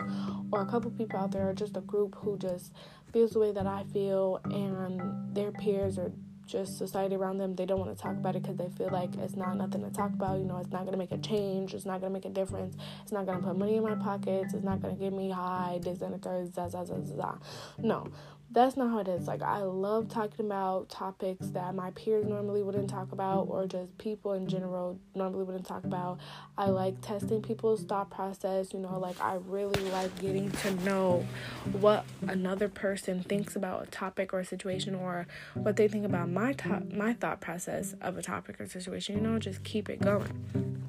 or 0.51 0.61
a 0.61 0.65
couple 0.65 0.91
people 0.91 1.19
out 1.19 1.31
there 1.31 1.49
or 1.49 1.53
just 1.53 1.77
a 1.77 1.81
group 1.81 2.15
who 2.15 2.37
just 2.37 2.73
feels 3.11 3.31
the 3.31 3.39
way 3.39 3.51
that 3.51 3.67
I 3.67 3.83
feel 3.93 4.39
and 4.45 5.35
their 5.35 5.51
peers 5.51 5.97
or 5.97 6.11
just 6.45 6.77
society 6.77 7.15
around 7.15 7.37
them 7.37 7.55
they 7.55 7.65
don't 7.65 7.79
want 7.79 7.95
to 7.95 8.01
talk 8.01 8.13
about 8.13 8.35
it 8.35 8.41
because 8.41 8.57
they 8.57 8.69
feel 8.77 8.89
like 8.91 9.13
it's 9.15 9.35
not 9.35 9.55
nothing 9.55 9.83
to 9.83 9.89
talk 9.89 10.11
about 10.11 10.37
you 10.37 10.45
know 10.45 10.57
it's 10.57 10.71
not 10.71 10.81
going 10.81 10.91
to 10.91 10.97
make 10.97 11.11
a 11.11 11.17
change 11.17 11.73
it's 11.73 11.85
not 11.85 11.99
going 12.01 12.11
to 12.11 12.13
make 12.13 12.25
a 12.25 12.33
difference 12.33 12.75
it's 13.01 13.11
not 13.11 13.25
going 13.25 13.39
to 13.39 13.47
put 13.47 13.57
money 13.57 13.77
in 13.77 13.83
my 13.83 13.95
pockets 13.95 14.53
it's 14.53 14.63
not 14.63 14.81
going 14.81 14.93
to 14.93 14.99
get 14.99 15.13
me 15.13 15.29
high 15.29 15.79
this 15.81 16.01
and 16.01 16.13
the 16.13 16.17
third 16.17 16.53
za, 16.53 16.69
za, 16.69 16.85
za, 16.85 17.01
za. 17.03 17.37
no 17.79 18.07
that's 18.53 18.77
not 18.77 18.91
how 18.91 18.99
it 18.99 19.07
is. 19.07 19.27
Like, 19.27 19.41
I 19.41 19.59
love 19.59 20.09
talking 20.09 20.45
about 20.45 20.87
topics 20.87 21.47
that 21.49 21.73
my 21.73 21.89
peers 21.91 22.25
normally 22.27 22.61
wouldn't 22.61 22.89
talk 22.89 23.11
about, 23.11 23.47
or 23.49 23.65
just 23.65 23.97
people 23.97 24.33
in 24.33 24.47
general 24.47 24.99
normally 25.15 25.43
wouldn't 25.43 25.65
talk 25.65 25.83
about. 25.83 26.19
I 26.55 26.67
like 26.67 27.01
testing 27.01 27.41
people's 27.41 27.83
thought 27.83 28.11
process, 28.11 28.71
you 28.71 28.79
know, 28.79 28.99
like, 28.99 29.19
I 29.19 29.39
really 29.47 29.83
like 29.89 30.15
getting 30.19 30.51
to 30.51 30.71
know 30.83 31.25
what 31.71 32.05
another 32.27 32.69
person 32.69 33.23
thinks 33.23 33.55
about 33.55 33.83
a 33.83 33.85
topic 33.87 34.33
or 34.33 34.39
a 34.41 34.45
situation, 34.45 34.93
or 34.93 35.25
what 35.55 35.75
they 35.75 35.87
think 35.87 36.05
about 36.05 36.29
my, 36.33 36.53
to- 36.53 36.83
my 36.93 37.13
thought 37.13 37.41
process 37.41 37.95
of 38.01 38.17
a 38.17 38.21
topic 38.21 38.59
or 38.59 38.67
situation, 38.67 39.15
you 39.17 39.21
know, 39.21 39.39
just 39.39 39.63
keep 39.63 39.89
it 39.89 40.01
going. 40.01 40.79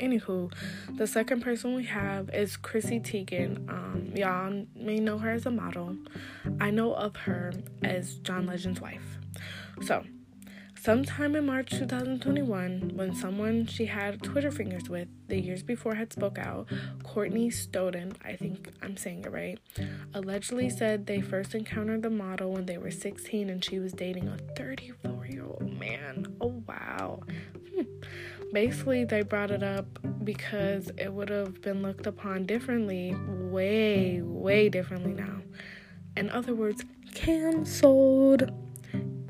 Anywho, 0.00 0.52
the 0.96 1.06
second 1.06 1.42
person 1.42 1.74
we 1.74 1.84
have 1.84 2.30
is 2.30 2.56
Chrissy 2.56 3.00
Teigen. 3.00 3.68
Um, 3.68 4.12
y'all 4.14 4.66
may 4.74 4.98
know 4.98 5.18
her 5.18 5.30
as 5.30 5.46
a 5.46 5.50
model. 5.50 5.96
I 6.60 6.70
know 6.70 6.94
of 6.94 7.14
her 7.16 7.52
as 7.82 8.14
John 8.16 8.46
Legend's 8.46 8.80
wife. 8.80 9.18
So, 9.82 10.04
sometime 10.82 11.36
in 11.36 11.46
March 11.46 11.70
2021, 11.70 12.92
when 12.94 13.14
someone 13.14 13.66
she 13.66 13.86
had 13.86 14.22
Twitter 14.22 14.50
fingers 14.50 14.88
with 14.88 15.08
the 15.28 15.40
years 15.40 15.62
before 15.62 15.94
had 15.94 16.12
spoke 16.12 16.38
out, 16.38 16.68
Courtney 17.02 17.50
Stodden, 17.50 18.14
I 18.24 18.36
think 18.36 18.68
I'm 18.82 18.96
saying 18.96 19.24
it 19.24 19.32
right, 19.32 19.58
allegedly 20.12 20.68
said 20.70 21.06
they 21.06 21.20
first 21.20 21.54
encountered 21.54 22.02
the 22.02 22.10
model 22.10 22.52
when 22.52 22.66
they 22.66 22.78
were 22.78 22.90
16 22.90 23.48
and 23.48 23.64
she 23.64 23.78
was 23.78 23.92
dating 23.92 24.28
a 24.28 24.36
34 24.56 25.26
year 25.26 25.44
old 25.44 25.78
man. 25.78 26.36
Oh 26.40 26.62
wow. 26.66 27.20
Hmm 27.74 27.82
basically 28.52 29.04
they 29.04 29.22
brought 29.22 29.50
it 29.50 29.62
up 29.62 29.86
because 30.24 30.90
it 30.98 31.12
would 31.12 31.30
have 31.30 31.60
been 31.62 31.82
looked 31.82 32.06
upon 32.06 32.44
differently, 32.44 33.14
way, 33.26 34.20
way 34.22 34.68
differently 34.68 35.12
now. 35.12 35.40
In 36.16 36.30
other 36.30 36.54
words, 36.54 36.84
cancelled. 37.14 38.50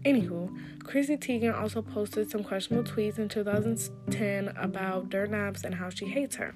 Anywho, 0.04 0.50
Chrissy 0.84 1.16
Teigen 1.16 1.58
also 1.58 1.82
posted 1.82 2.30
some 2.30 2.44
questionable 2.44 2.90
tweets 2.90 3.18
in 3.18 3.28
2010 3.28 4.48
about 4.56 5.10
Dirt 5.10 5.30
Naps 5.30 5.64
and 5.64 5.74
how 5.74 5.90
she 5.90 6.06
hates 6.06 6.36
her. 6.36 6.54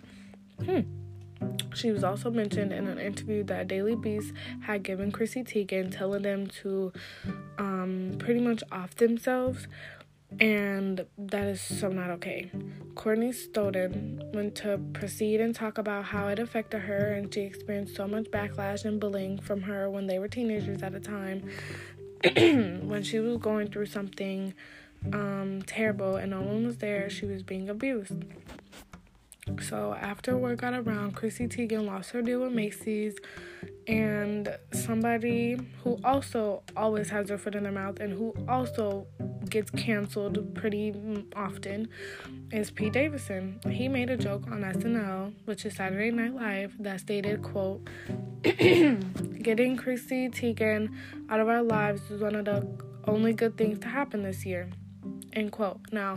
Hmm. 0.65 0.81
She 1.75 1.93
was 1.93 2.03
also 2.03 2.31
mentioned 2.31 2.73
in 2.73 2.87
an 2.87 2.99
interview 2.99 3.45
that 3.45 3.69
Daily 3.69 3.95
Beast 3.95 4.33
had 4.63 4.83
given 4.83 5.13
Chrissy 5.13 5.45
Teigen, 5.45 5.95
telling 5.95 6.23
them 6.23 6.47
to 6.63 6.93
um, 7.59 8.17
pretty 8.19 8.41
much 8.41 8.63
off 8.73 8.95
themselves 8.95 9.69
and 10.41 11.07
that 11.17 11.45
is 11.45 11.61
so 11.61 11.89
not 11.89 12.11
okay. 12.11 12.51
Courtney 12.95 13.31
Stodden 13.31 14.35
went 14.35 14.55
to 14.57 14.79
proceed 14.93 15.41
and 15.41 15.55
talk 15.55 15.79
about 15.79 16.05
how 16.05 16.29
it 16.29 16.39
affected 16.39 16.81
her, 16.81 17.15
and 17.15 17.33
she 17.33 17.43
experienced 17.43 17.97
so 17.97 18.07
much 18.07 18.25
backlash 18.27 18.85
and 18.85 19.01
bullying 19.01 19.39
from 19.39 19.63
her 19.63 19.89
when 19.89 20.07
they 20.07 20.19
were 20.19 20.29
teenagers 20.29 20.83
at 20.83 20.95
a 20.95 21.01
time 21.01 21.49
when 22.35 23.03
she 23.03 23.19
was 23.19 23.39
going 23.39 23.69
through 23.69 23.87
something 23.87 24.55
um, 25.13 25.63
terrible 25.67 26.17
and 26.17 26.31
no 26.31 26.41
one 26.41 26.67
was 26.67 26.79
there, 26.79 27.09
she 27.11 27.27
was 27.27 27.43
being 27.43 27.69
abused. 27.69 28.25
So 29.63 29.95
after 29.95 30.37
word 30.37 30.59
got 30.59 30.75
around, 30.75 31.15
Chrissy 31.15 31.47
Teigen 31.47 31.87
lost 31.87 32.11
her 32.11 32.21
deal 32.21 32.41
with 32.41 32.53
Macy's, 32.53 33.17
and 33.87 34.49
somebody 34.73 35.57
who 35.85 36.01
also 36.03 36.65
always 36.77 37.11
has 37.11 37.29
their 37.29 37.39
foot 37.39 37.55
in 37.55 37.63
their 37.63 37.71
mouth 37.71 38.01
and 38.01 38.13
who 38.13 38.35
also 38.49 39.07
gets 39.49 39.71
canceled 39.71 40.53
pretty 40.57 41.25
often 41.37 41.89
is 42.51 42.73
Pete 42.73 42.93
Davidson. 42.93 43.61
He 43.71 43.87
made 43.87 44.11
a 44.11 44.17
joke 44.17 44.49
on 44.49 44.63
SNL, 44.63 45.33
which 45.45 45.65
is 45.65 45.77
Saturday 45.77 46.11
Night 46.11 46.35
Live, 46.35 46.75
that 46.81 47.01
stated, 47.01 47.43
quote, 47.43 47.89
getting 49.43 49.77
Chrissy 49.77 50.29
Teigen 50.29 50.95
out 51.29 51.41
of 51.41 51.49
our 51.49 51.63
lives 51.63 52.11
is 52.11 52.21
one 52.21 52.35
of 52.35 52.45
the 52.45 52.67
only 53.07 53.33
good 53.33 53.57
things 53.57 53.79
to 53.81 53.89
happen 53.89 54.23
this 54.23 54.47
year, 54.47 54.69
end 55.33 55.53
quote. 55.53 55.81
Now, 55.93 56.17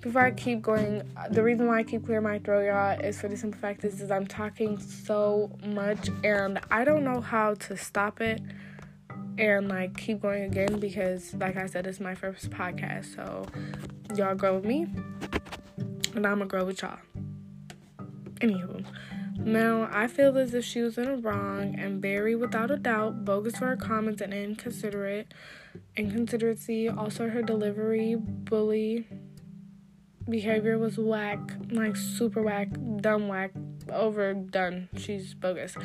before 0.00 0.22
I 0.22 0.30
keep 0.30 0.62
going, 0.62 1.02
the 1.30 1.42
reason 1.42 1.66
why 1.66 1.78
I 1.78 1.82
keep 1.82 2.06
clearing 2.06 2.24
my 2.24 2.38
throat, 2.38 2.66
y'all, 2.66 2.98
is 3.00 3.20
for 3.20 3.28
the 3.28 3.36
simple 3.36 3.60
fact 3.60 3.84
is, 3.84 4.00
is 4.00 4.10
I'm 4.10 4.26
talking 4.26 4.78
so 4.80 5.50
much 5.64 6.08
and 6.24 6.58
I 6.70 6.84
don't 6.84 7.04
know 7.04 7.20
how 7.20 7.54
to 7.54 7.76
stop 7.76 8.20
it 8.20 8.40
and 9.38 9.68
like 9.68 9.96
keep 9.96 10.20
going 10.20 10.44
again 10.44 10.80
because 10.80 11.34
like 11.34 11.56
I 11.56 11.66
said, 11.66 11.86
it's 11.86 12.00
my 12.00 12.14
first 12.14 12.50
podcast. 12.50 13.14
So 13.14 13.46
y'all 14.16 14.34
grow 14.34 14.56
with 14.56 14.64
me 14.64 14.86
and 16.14 16.26
I'm 16.26 16.38
gonna 16.38 16.46
grow 16.46 16.64
with 16.64 16.82
y'all. 16.82 16.98
Anywho. 18.40 18.84
Now, 19.44 19.88
I 19.90 20.06
feel 20.06 20.36
as 20.38 20.54
if 20.54 20.64
she 20.64 20.82
was 20.82 20.98
in 20.98 21.04
the 21.04 21.16
wrong 21.16 21.74
and 21.78 22.00
very, 22.00 22.34
without 22.34 22.70
a 22.70 22.76
doubt, 22.76 23.24
bogus 23.24 23.56
for 23.56 23.66
her 23.68 23.76
comments 23.76 24.20
and 24.20 24.32
inconsiderate. 24.34 25.32
Inconsideracy, 25.96 26.96
also 26.96 27.28
her 27.28 27.42
delivery, 27.42 28.16
bully 28.16 29.06
behavior 30.28 30.78
was 30.78 30.96
whack, 30.98 31.38
like 31.70 31.96
super 31.96 32.42
whack, 32.42 32.68
dumb 33.00 33.28
whack, 33.28 33.52
overdone. 33.90 34.88
She's 34.96 35.34
bogus. 35.34 35.76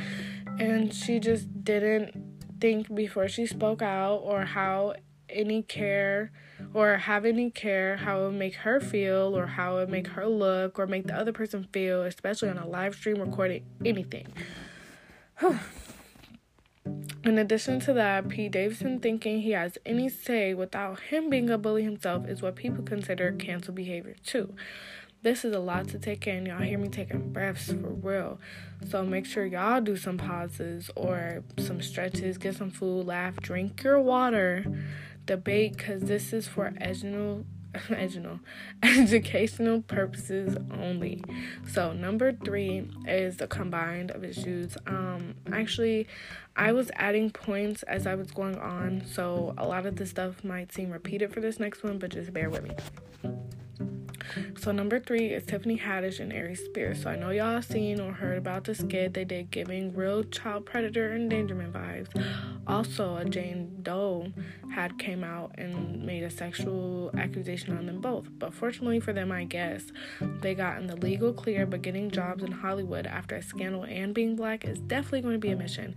And 0.60 0.94
she 0.94 1.20
just 1.20 1.64
didn't 1.64 2.16
think 2.60 2.94
before 2.94 3.28
she 3.28 3.46
spoke 3.46 3.82
out 3.82 4.18
or 4.18 4.46
how 4.46 4.96
any 5.30 5.62
care 5.62 6.32
or 6.74 6.98
have 6.98 7.26
any 7.26 7.50
care 7.50 7.98
how 7.98 8.22
it 8.22 8.24
would 8.26 8.36
make 8.36 8.56
her 8.56 8.80
feel 8.80 9.38
or 9.38 9.48
how 9.48 9.78
it 9.78 9.82
would 9.82 9.90
make 9.90 10.08
her 10.08 10.28
look 10.28 10.80
or 10.80 10.88
make 10.88 11.08
the 11.08 11.16
other 11.16 11.34
person 11.34 11.68
feel, 11.72 12.04
especially 12.04 12.50
on 12.50 12.58
a 12.58 12.68
live 12.68 12.96
stream 12.96 13.20
recording 13.20 13.64
anything. 13.84 14.28
In 17.24 17.40
addition 17.40 17.80
to 17.82 17.94
that, 17.94 18.30
P. 18.30 18.48
Davidson 18.48 19.00
thinking 19.00 19.42
he 19.42 19.52
has 19.52 19.80
any 19.84 20.08
say 20.10 20.54
without 20.54 21.00
him 21.00 21.30
being 21.30 21.50
a 21.50 21.58
bully 21.58 21.84
himself 21.84 22.28
is 22.28 22.44
what 22.44 22.56
people 22.56 22.84
consider 22.84 23.32
cancel 23.32 23.74
behavior 23.74 24.16
too. 24.24 24.54
This 25.24 25.44
is 25.44 25.56
a 25.56 25.60
lot 25.60 25.88
to 25.88 25.98
take 25.98 26.28
in. 26.28 26.46
Y'all 26.46 26.62
hear 26.62 26.78
me 26.78 26.88
taking 26.88 27.34
breaths 27.34 27.72
for 27.72 27.90
real. 27.90 28.40
So 28.88 29.04
make 29.04 29.26
sure 29.26 29.44
y'all 29.44 29.82
do 29.82 29.98
some 29.98 30.20
pauses 30.20 30.92
or 30.96 31.44
some 31.58 31.82
stretches, 31.82 32.38
get 32.38 32.58
some 32.58 32.70
food, 32.70 33.08
laugh, 33.08 33.36
drink 33.38 33.82
your 33.84 34.00
water, 34.00 34.64
debate, 35.26 35.78
because 35.78 36.04
this 36.04 36.34
is 36.34 36.48
for 36.48 36.68
educational, 36.80 37.46
educational, 37.90 38.40
educational 38.84 39.82
purposes 39.82 40.58
only. 40.72 41.24
So 41.68 41.94
number 41.94 42.32
three 42.32 42.88
is 43.08 43.38
the 43.38 43.48
combined 43.48 44.12
of 44.12 44.24
issues. 44.24 44.78
Um, 44.88 45.36
actually, 45.52 46.08
I 46.56 46.72
was 46.72 46.90
adding 46.96 47.32
points 47.32 47.84
as 47.84 48.08
I 48.08 48.16
was 48.16 48.32
going 48.32 48.58
on, 48.58 49.04
so 49.06 49.54
a 49.58 49.68
lot 49.68 49.86
of 49.86 49.98
the 49.98 50.06
stuff 50.06 50.44
might 50.44 50.72
seem 50.72 50.90
repeated 50.92 51.34
for 51.34 51.42
this 51.42 51.60
next 51.60 51.84
one, 51.84 51.98
but 51.98 52.12
just 52.12 52.32
bear 52.32 52.50
with 52.50 52.64
me. 52.64 53.42
So 54.66 54.72
number 54.72 55.00
three 55.00 55.28
is 55.28 55.44
Tiffany 55.44 55.78
Haddish 55.78 56.20
and 56.20 56.34
Aries 56.34 56.66
Spears. 56.66 57.04
So 57.04 57.12
I 57.12 57.16
know 57.18 57.30
y'all 57.30 57.62
seen 57.62 58.00
or 58.00 58.12
heard 58.12 58.40
about 58.40 58.64
the 58.64 58.74
skit 58.74 59.14
they 59.14 59.24
did 59.24 59.52
giving 59.52 59.94
real 59.94 60.24
child 60.24 60.66
predator 60.66 61.14
endangerment 61.14 61.72
vibes. 61.72 62.10
Also, 62.66 63.16
a 63.16 63.26
Jane 63.26 63.78
Doe 63.84 64.34
had 64.74 64.98
came 64.98 65.24
out 65.24 65.52
and 65.60 66.04
made 66.04 66.24
a 66.24 66.32
sexual 66.32 67.12
accusation 67.16 67.78
on 67.78 67.86
them 67.86 68.02
both. 68.02 68.28
But 68.40 68.56
fortunately 68.56 69.00
for 69.00 69.14
them, 69.14 69.32
I 69.32 69.44
guess, 69.44 69.84
they 70.42 70.56
got 70.56 70.80
in 70.80 70.88
the 70.88 70.96
legal 70.96 71.32
clear, 71.32 71.68
but 71.68 71.84
getting 71.84 72.10
jobs 72.10 72.44
in 72.44 72.52
Hollywood 72.52 73.06
after 73.06 73.36
a 73.36 73.44
scandal 73.44 73.84
and 73.84 74.16
being 74.16 74.36
black 74.36 74.66
is 74.66 74.80
definitely 74.80 75.22
going 75.22 75.36
to 75.36 75.40
be 75.40 75.52
a 75.52 75.56
mission 75.56 75.96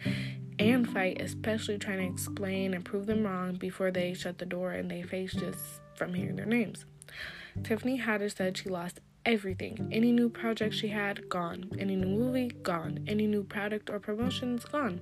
and 0.58 0.87
fight, 0.87 1.22
especially 1.22 1.78
trying 1.78 2.06
to 2.06 2.12
explain 2.12 2.75
and 2.75 2.84
prove 2.84 3.06
them 3.06 3.25
wrong 3.25 3.54
before 3.54 3.90
they 3.90 4.12
shut 4.12 4.37
the 4.37 4.44
door 4.44 4.72
and 4.72 4.90
they 4.90 5.00
face 5.00 5.32
just 5.32 5.80
from 5.94 6.12
hearing 6.12 6.37
their 6.37 6.44
names. 6.44 6.84
Tiffany 7.62 8.00
Haddish 8.00 8.36
said 8.36 8.56
she 8.56 8.68
lost 8.68 9.00
everything. 9.24 9.88
Any 9.92 10.12
new 10.12 10.28
project 10.28 10.74
she 10.74 10.88
had, 10.88 11.28
gone. 11.28 11.70
Any 11.78 11.96
new 11.96 12.06
movie, 12.06 12.48
gone. 12.62 13.04
Any 13.06 13.26
new 13.26 13.42
product 13.42 13.90
or 13.90 13.98
promotions, 13.98 14.64
gone. 14.64 15.00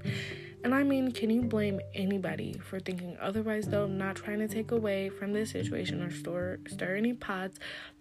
And 0.65 0.75
I 0.75 0.83
mean, 0.83 1.13
can 1.13 1.31
you 1.31 1.43
blame 1.43 1.81
anybody 1.95 2.59
for 2.59 2.81
thinking 2.81 3.17
otherwise, 3.21 3.67
though? 3.67 3.87
Not 3.87 4.17
trying 4.17 4.41
to 4.41 4.49
take 4.49 4.73
away 4.73 5.11
from 5.11 5.33
this 5.33 5.53
situation 5.53 6.03
or 6.03 6.11
stir, 6.11 6.59
stir 6.67 6.97
any 6.97 7.13
pots, 7.13 7.59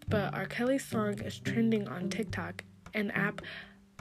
but 0.07 0.33
R. 0.33 0.45
Kelly's 0.45 0.85
song 0.85 1.19
is 1.21 1.39
trending 1.39 1.88
on 1.88 2.09
TikTok, 2.09 2.63
an 2.93 3.12
app 3.12 3.41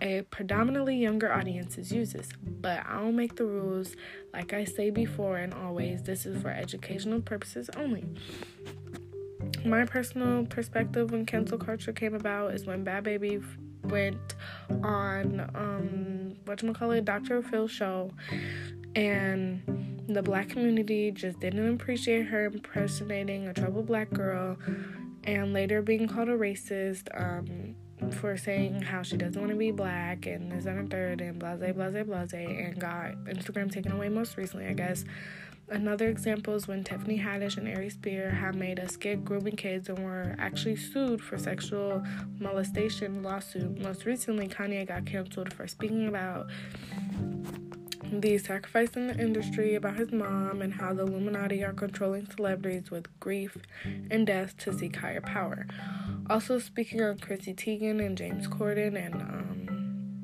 a 0.02 0.22
predominantly 0.22 0.96
younger 0.96 1.32
audiences 1.32 1.92
uses, 1.92 2.28
but 2.42 2.84
I 2.86 2.98
don't 2.98 3.14
make 3.14 3.36
the 3.36 3.44
rules. 3.44 3.94
Like 4.32 4.52
I 4.52 4.64
say 4.64 4.90
before 4.90 5.36
and 5.36 5.54
always, 5.54 6.02
this 6.02 6.26
is 6.26 6.42
for 6.42 6.50
educational 6.50 7.20
purposes 7.20 7.70
only. 7.76 8.04
My 9.64 9.86
personal 9.86 10.44
perspective 10.44 11.10
when 11.10 11.24
cancel 11.24 11.56
culture 11.56 11.92
came 11.92 12.14
about 12.14 12.54
is 12.54 12.66
when 12.66 12.84
Bhad 12.84 13.04
Bhabie 13.04 13.42
went 13.84 14.34
on 14.82 15.40
um 15.54 16.36
whatchamacallit 16.44 17.04
Dr. 17.04 17.42
Phil 17.42 17.66
show 17.66 18.10
and 18.94 19.62
the 20.08 20.22
black 20.22 20.50
community 20.50 21.10
just 21.10 21.40
didn't 21.40 21.74
appreciate 21.74 22.26
her 22.26 22.44
impersonating 22.46 23.48
a 23.48 23.54
troubled 23.54 23.86
black 23.86 24.10
girl 24.10 24.58
and 25.24 25.54
later 25.54 25.80
being 25.80 26.08
called 26.08 26.28
a 26.28 26.36
racist. 26.36 27.08
Um 27.18 27.74
for 28.12 28.36
saying 28.36 28.82
how 28.82 29.02
she 29.02 29.16
doesn't 29.16 29.40
want 29.40 29.50
to 29.50 29.56
be 29.56 29.70
black 29.70 30.26
and 30.26 30.52
this 30.52 30.66
and 30.66 30.86
a 30.86 30.90
third 30.90 31.20
and 31.20 31.38
blase 31.38 31.58
blase 31.74 32.04
blase 32.04 32.32
and 32.32 32.78
got 32.78 33.12
Instagram 33.24 33.70
taken 33.70 33.92
away 33.92 34.08
most 34.08 34.36
recently, 34.36 34.66
I 34.66 34.74
guess. 34.74 35.04
Another 35.68 36.08
example 36.08 36.54
is 36.54 36.68
when 36.68 36.84
Tiffany 36.84 37.18
Haddish 37.18 37.56
and 37.56 37.66
Ari 37.66 37.88
Spear 37.90 38.30
have 38.30 38.54
made 38.54 38.78
a 38.78 38.88
skit 38.88 39.24
grooming 39.24 39.56
kids 39.56 39.88
and 39.88 39.98
were 39.98 40.36
actually 40.38 40.76
sued 40.76 41.22
for 41.22 41.38
sexual 41.38 42.04
molestation 42.38 43.22
lawsuit. 43.22 43.80
Most 43.80 44.04
recently, 44.04 44.46
Kanye 44.46 44.86
got 44.86 45.06
canceled 45.06 45.52
for 45.52 45.66
speaking 45.66 46.06
about 46.06 46.48
the 48.20 48.38
sacrifice 48.38 48.90
in 48.90 49.06
the 49.06 49.18
industry, 49.18 49.74
about 49.74 49.96
his 49.96 50.12
mom, 50.12 50.60
and 50.62 50.74
how 50.74 50.92
the 50.92 51.02
Illuminati 51.02 51.64
are 51.64 51.72
controlling 51.72 52.26
celebrities 52.26 52.90
with 52.90 53.08
grief 53.18 53.56
and 54.10 54.26
death 54.26 54.56
to 54.58 54.72
seek 54.72 54.96
higher 54.96 55.20
power. 55.20 55.66
Also 56.28 56.58
speaking 56.58 57.02
on 57.02 57.18
Chrissy 57.18 57.54
Teigen 57.54 58.04
and 58.04 58.16
James 58.16 58.46
Corden 58.46 58.96
and 58.96 59.14
um 59.14 60.20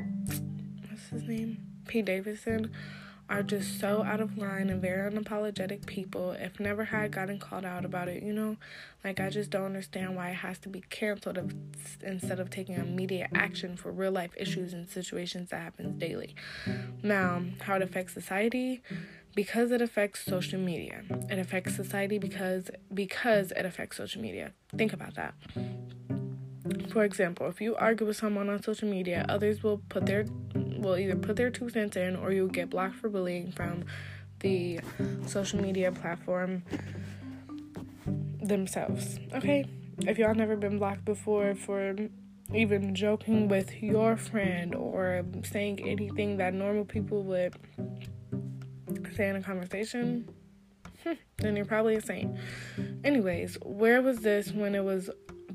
what's 0.88 1.09
his 1.09 1.23
name? 1.25 1.59
Pete 1.87 2.04
Davidson 2.04 2.70
are 3.30 3.44
just 3.44 3.78
so 3.78 4.02
out 4.02 4.20
of 4.20 4.37
line 4.37 4.68
and 4.68 4.82
very 4.82 5.10
unapologetic 5.10 5.87
people. 5.87 6.32
If 6.32 6.58
never 6.58 6.84
had 6.84 7.12
gotten 7.12 7.38
called 7.38 7.64
out 7.64 7.84
about 7.84 8.08
it, 8.08 8.25
you 8.25 8.32
know, 8.32 8.56
like 9.04 9.20
I 9.20 9.30
just 9.30 9.50
don't 9.50 9.64
understand 9.64 10.16
why 10.16 10.30
it 10.30 10.34
has 10.34 10.58
to 10.58 10.68
be 10.68 10.82
canceled 10.90 11.38
if, 11.38 12.02
instead 12.02 12.40
of 12.40 12.50
taking 12.50 12.75
immediate 12.75 13.30
action 13.34 13.76
for 13.76 13.92
real 13.92 14.10
life 14.10 14.32
issues 14.37 14.72
and 14.72 14.88
situations 14.88 15.50
that 15.50 15.62
happens 15.62 15.99
daily. 15.99 16.34
Now, 17.04 17.42
how 17.60 17.76
it 17.76 17.82
affects 17.82 18.12
society 18.12 18.82
because 19.37 19.70
it 19.70 19.80
affects 19.80 20.25
social 20.25 20.58
media. 20.58 21.02
It 21.30 21.38
affects 21.38 21.76
society 21.76 22.18
because 22.18 22.68
because 22.92 23.52
it 23.52 23.64
affects 23.64 23.96
social 23.96 24.20
media. 24.20 24.52
Think 24.76 24.92
about 24.92 25.14
that. 25.14 25.34
For 26.90 27.04
example, 27.04 27.46
if 27.46 27.60
you 27.60 27.76
argue 27.76 28.06
with 28.06 28.16
someone 28.16 28.50
on 28.50 28.62
social 28.62 28.88
media, 28.88 29.25
others 29.28 29.62
will 29.62 29.78
put 29.88 30.06
their 30.06 30.25
will 30.80 30.96
either 30.96 31.16
put 31.16 31.37
their 31.37 31.50
two 31.50 31.68
cents 31.68 31.96
in 31.96 32.16
or 32.16 32.32
you'll 32.32 32.49
get 32.49 32.70
blocked 32.70 32.96
for 32.96 33.08
bullying 33.08 33.52
from 33.52 33.84
the 34.40 34.80
social 35.26 35.61
media 35.61 35.92
platform 35.92 36.62
themselves. 38.42 39.18
Okay? 39.35 39.64
If 40.07 40.18
y'all 40.18 40.35
never 40.35 40.57
been 40.57 40.78
blocked 40.78 41.05
before 41.05 41.55
for 41.55 41.94
even 42.55 42.94
joking 42.94 43.48
with 43.48 43.83
your 43.83 44.16
friend 44.16 44.74
or 44.74 45.24
saying 45.44 45.81
anything 45.87 46.38
that 46.38 46.55
normal 46.55 46.85
people 46.85 47.22
would 47.22 47.55
say 49.14 49.28
in 49.28 49.37
a 49.37 49.42
conversation, 49.42 50.28
then 51.38 51.57
you're 51.57 51.64
probably 51.64 51.96
a 51.96 52.00
saint. 52.00 52.37
Anyways, 53.05 53.57
where 53.62 54.02
was 54.02 54.20
this 54.20 54.52
when 54.52 54.74
it 54.74 54.85
was 54.85 55.11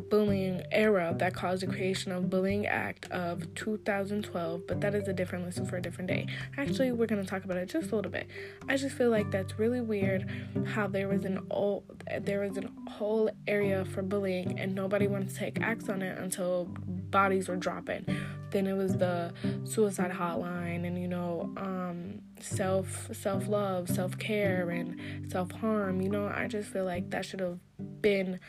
bullying 0.09 0.63
era 0.71 1.15
that 1.17 1.33
caused 1.33 1.63
the 1.63 1.67
creation 1.67 2.11
of 2.11 2.29
Bullying 2.29 2.67
Act 2.67 3.09
of 3.11 3.53
2012, 3.55 4.67
but 4.67 4.81
that 4.81 4.95
is 4.95 5.07
a 5.07 5.13
different 5.13 5.45
lesson 5.45 5.65
for 5.65 5.77
a 5.77 5.81
different 5.81 6.07
day. 6.09 6.27
Actually, 6.57 6.91
we're 6.91 7.07
going 7.07 7.21
to 7.21 7.27
talk 7.27 7.43
about 7.43 7.57
it 7.57 7.69
just 7.69 7.91
a 7.91 7.95
little 7.95 8.11
bit. 8.11 8.27
I 8.67 8.77
just 8.77 8.95
feel 8.95 9.09
like 9.09 9.31
that's 9.31 9.57
really 9.59 9.81
weird 9.81 10.29
how 10.65 10.87
there 10.87 11.07
was 11.07 11.25
an 11.25 11.45
old 11.49 11.83
there 12.21 12.41
was 12.41 12.57
a 12.57 12.63
whole 12.89 13.29
area 13.47 13.85
for 13.85 14.01
bullying 14.01 14.59
and 14.59 14.75
nobody 14.75 15.07
wanted 15.07 15.29
to 15.29 15.35
take 15.35 15.61
acts 15.61 15.89
on 15.89 16.01
it 16.01 16.17
until 16.19 16.65
bodies 17.09 17.47
were 17.47 17.55
dropping. 17.55 18.05
Then 18.51 18.67
it 18.67 18.73
was 18.73 18.97
the 18.97 19.33
suicide 19.63 20.11
hotline 20.11 20.85
and 20.85 20.97
you 21.01 21.07
know 21.07 21.51
um 21.57 22.21
self 22.39 23.09
self 23.13 23.47
love, 23.47 23.89
self 23.89 24.17
care, 24.17 24.69
and 24.69 25.31
self 25.31 25.51
harm. 25.51 26.01
You 26.01 26.09
know, 26.09 26.27
I 26.27 26.47
just 26.47 26.69
feel 26.69 26.85
like 26.85 27.09
that 27.11 27.25
should 27.25 27.39
have 27.39 27.59
been 28.01 28.39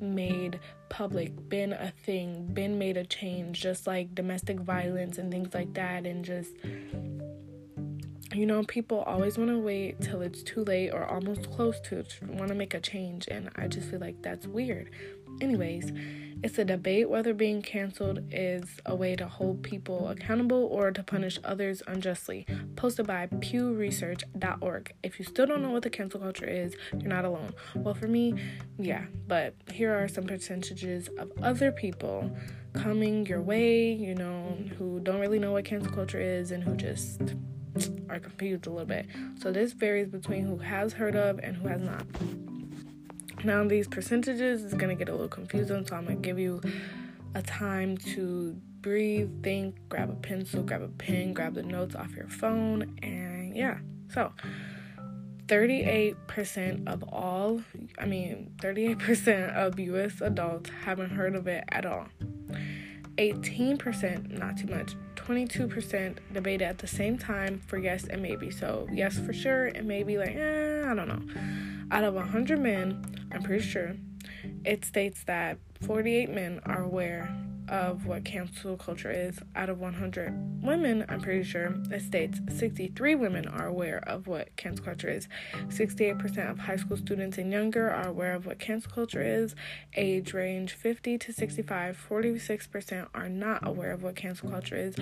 made 0.00 0.60
public, 0.88 1.48
been 1.48 1.72
a 1.72 1.92
thing, 2.04 2.46
been 2.52 2.78
made 2.78 2.96
a 2.96 3.04
change, 3.04 3.60
just 3.60 3.86
like 3.86 4.14
domestic 4.14 4.60
violence 4.60 5.18
and 5.18 5.30
things 5.30 5.54
like 5.54 5.74
that, 5.74 6.06
and 6.06 6.24
just 6.24 6.50
you 8.34 8.46
know, 8.46 8.64
people 8.64 9.00
always 9.02 9.38
want 9.38 9.50
to 9.50 9.58
wait 9.58 10.00
till 10.00 10.20
it's 10.20 10.42
too 10.42 10.64
late 10.64 10.90
or 10.90 11.06
almost 11.06 11.50
close 11.52 11.78
to 11.82 11.98
it, 11.98 12.18
want 12.22 12.48
to 12.48 12.54
make 12.54 12.74
a 12.74 12.80
change, 12.80 13.28
and 13.28 13.48
I 13.54 13.68
just 13.68 13.88
feel 13.88 14.00
like 14.00 14.20
that's 14.22 14.46
weird. 14.46 14.90
Anyways, 15.40 15.92
it's 16.44 16.58
a 16.58 16.64
debate 16.64 17.08
whether 17.08 17.32
being 17.32 17.62
canceled 17.62 18.20
is 18.30 18.68
a 18.84 18.94
way 18.94 19.16
to 19.16 19.26
hold 19.26 19.62
people 19.62 20.08
accountable 20.08 20.68
or 20.70 20.90
to 20.90 21.02
punish 21.02 21.38
others 21.42 21.82
unjustly. 21.86 22.46
Posted 22.76 23.06
by 23.06 23.28
PewResearch.org. 23.28 24.92
If 25.02 25.18
you 25.18 25.24
still 25.24 25.46
don't 25.46 25.62
know 25.62 25.70
what 25.70 25.84
the 25.84 25.88
cancel 25.88 26.20
culture 26.20 26.44
is, 26.44 26.76
you're 26.92 27.08
not 27.08 27.24
alone. 27.24 27.54
Well, 27.74 27.94
for 27.94 28.08
me, 28.08 28.34
yeah, 28.78 29.06
but 29.26 29.54
here 29.72 29.94
are 29.94 30.06
some 30.06 30.24
percentages 30.24 31.08
of 31.16 31.32
other 31.42 31.72
people 31.72 32.30
coming 32.74 33.24
your 33.24 33.40
way, 33.40 33.90
you 33.94 34.14
know, 34.14 34.58
who 34.76 35.00
don't 35.00 35.20
really 35.20 35.38
know 35.38 35.52
what 35.52 35.64
cancel 35.64 35.92
culture 35.92 36.20
is 36.20 36.50
and 36.50 36.62
who 36.62 36.76
just 36.76 37.22
are 38.10 38.20
confused 38.20 38.66
a 38.66 38.70
little 38.70 38.84
bit. 38.84 39.06
So 39.40 39.50
this 39.50 39.72
varies 39.72 40.08
between 40.08 40.44
who 40.44 40.58
has 40.58 40.92
heard 40.92 41.16
of 41.16 41.38
and 41.38 41.56
who 41.56 41.68
has 41.68 41.80
not. 41.80 42.04
Now, 43.44 43.62
these 43.64 43.86
percentages 43.86 44.64
is 44.64 44.72
going 44.72 44.88
to 44.88 44.94
get 44.94 45.10
a 45.10 45.12
little 45.12 45.28
confusing, 45.28 45.86
so 45.86 45.96
I'm 45.96 46.04
going 46.04 46.16
to 46.16 46.22
give 46.22 46.38
you 46.38 46.62
a 47.34 47.42
time 47.42 47.96
to 47.98 48.56
breathe, 48.80 49.42
think, 49.42 49.76
grab 49.88 50.10
a 50.10 50.14
pencil, 50.14 50.62
grab 50.62 50.82
a 50.82 50.88
pen, 50.88 51.34
grab 51.34 51.54
the 51.54 51.62
notes 51.62 51.94
off 51.94 52.10
your 52.12 52.28
phone, 52.28 52.96
and 53.02 53.54
yeah. 53.54 53.78
So, 54.12 54.32
38% 55.46 56.88
of 56.88 57.02
all, 57.04 57.60
I 57.98 58.06
mean, 58.06 58.52
38% 58.62 59.54
of 59.54 59.78
US 59.78 60.20
adults 60.22 60.70
haven't 60.84 61.10
heard 61.10 61.34
of 61.34 61.46
it 61.46 61.64
at 61.70 61.84
all. 61.84 62.06
18%, 63.18 64.38
not 64.38 64.56
too 64.56 64.66
much, 64.66 64.94
22% 65.16 66.18
debated 66.32 66.64
at 66.64 66.78
the 66.78 66.86
same 66.86 67.16
time 67.18 67.60
for 67.66 67.78
yes 67.78 68.04
and 68.04 68.22
maybe. 68.22 68.50
So, 68.50 68.88
yes 68.92 69.18
for 69.18 69.32
sure, 69.32 69.66
and 69.66 69.86
maybe 69.86 70.18
like, 70.18 70.34
eh, 70.34 70.73
I 70.98 71.04
don't 71.04 71.08
know. 71.08 71.34
Out 71.90 72.04
of 72.04 72.14
100 72.14 72.60
men, 72.60 73.28
I'm 73.32 73.42
pretty 73.42 73.64
sure, 73.64 73.96
it 74.64 74.84
states 74.84 75.24
that 75.24 75.58
48 75.82 76.30
men 76.30 76.60
are 76.64 76.82
aware 76.82 77.34
of 77.68 78.06
what 78.06 78.24
cancel 78.24 78.76
culture 78.76 79.10
is. 79.10 79.38
Out 79.56 79.68
of 79.68 79.80
100 79.80 80.62
women, 80.62 81.04
I'm 81.08 81.20
pretty 81.20 81.42
sure 81.42 81.74
it 81.90 82.02
states 82.02 82.38
63 82.48 83.14
women 83.16 83.48
are 83.48 83.66
aware 83.66 84.02
of 84.06 84.26
what 84.26 84.54
cancel 84.56 84.84
culture 84.84 85.08
is. 85.08 85.28
68% 85.68 86.50
of 86.50 86.60
high 86.60 86.76
school 86.76 86.96
students 86.96 87.38
and 87.38 87.50
younger 87.50 87.90
are 87.90 88.06
aware 88.06 88.34
of 88.34 88.46
what 88.46 88.58
cancel 88.58 88.92
culture 88.92 89.22
is. 89.22 89.54
Age 89.96 90.32
range 90.32 90.74
50 90.74 91.18
to 91.18 91.32
65, 91.32 92.06
46% 92.08 93.08
are 93.14 93.28
not 93.28 93.66
aware 93.66 93.92
of 93.92 94.02
what 94.02 94.14
cancel 94.14 94.50
culture 94.50 94.76
is. 94.76 94.94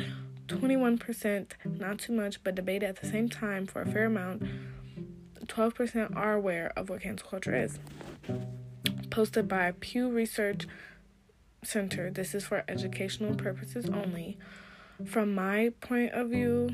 21%, 0.47 1.53
not 1.65 1.99
too 1.99 2.13
much, 2.13 2.43
but 2.43 2.55
debate 2.55 2.83
at 2.83 3.01
the 3.01 3.07
same 3.07 3.29
time 3.29 3.67
for 3.67 3.83
a 3.83 3.87
fair 3.87 4.07
amount. 4.07 4.43
12% 5.53 6.17
are 6.17 6.33
aware 6.33 6.73
of 6.77 6.89
what 6.89 7.03
cancel 7.03 7.29
culture 7.29 7.55
is 7.55 7.79
posted 9.11 9.47
by 9.47 9.75
Pew 9.81 10.09
Research 10.09 10.67
Center, 11.63 12.11
This 12.11 12.35
is 12.35 12.45
for 12.45 12.65
educational 12.67 13.35
purposes 13.35 13.91
only. 13.91 14.39
From 15.05 15.35
my 15.35 15.73
point 15.81 16.13
of 16.13 16.31
view, 16.31 16.71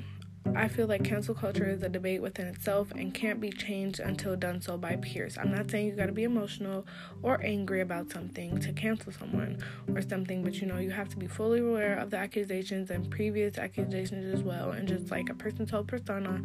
I 0.54 0.68
feel 0.68 0.86
like 0.86 1.02
cancel 1.02 1.34
culture 1.34 1.68
is 1.68 1.82
a 1.82 1.88
debate 1.88 2.22
within 2.22 2.46
itself 2.46 2.92
and 2.92 3.12
can't 3.12 3.40
be 3.40 3.50
changed 3.50 4.00
until 4.00 4.36
done 4.36 4.62
so 4.62 4.78
by 4.78 4.96
peers. 4.96 5.36
I'm 5.36 5.50
not 5.50 5.70
saying 5.70 5.88
you 5.88 5.96
gotta 5.96 6.12
be 6.12 6.24
emotional 6.24 6.86
or 7.22 7.44
angry 7.44 7.80
about 7.80 8.10
something 8.10 8.58
to 8.60 8.72
cancel 8.72 9.12
someone 9.12 9.58
or 9.92 10.00
something, 10.02 10.42
but 10.42 10.54
you 10.60 10.68
know, 10.68 10.78
you 10.78 10.90
have 10.90 11.08
to 11.10 11.16
be 11.16 11.26
fully 11.26 11.60
aware 11.60 11.98
of 11.98 12.10
the 12.10 12.16
accusations 12.16 12.90
and 12.90 13.10
previous 13.10 13.58
accusations 13.58 14.32
as 14.32 14.42
well, 14.42 14.70
and 14.70 14.86
just 14.86 15.10
like 15.10 15.28
a 15.28 15.34
person's 15.34 15.70
whole 15.70 15.84
persona 15.84 16.42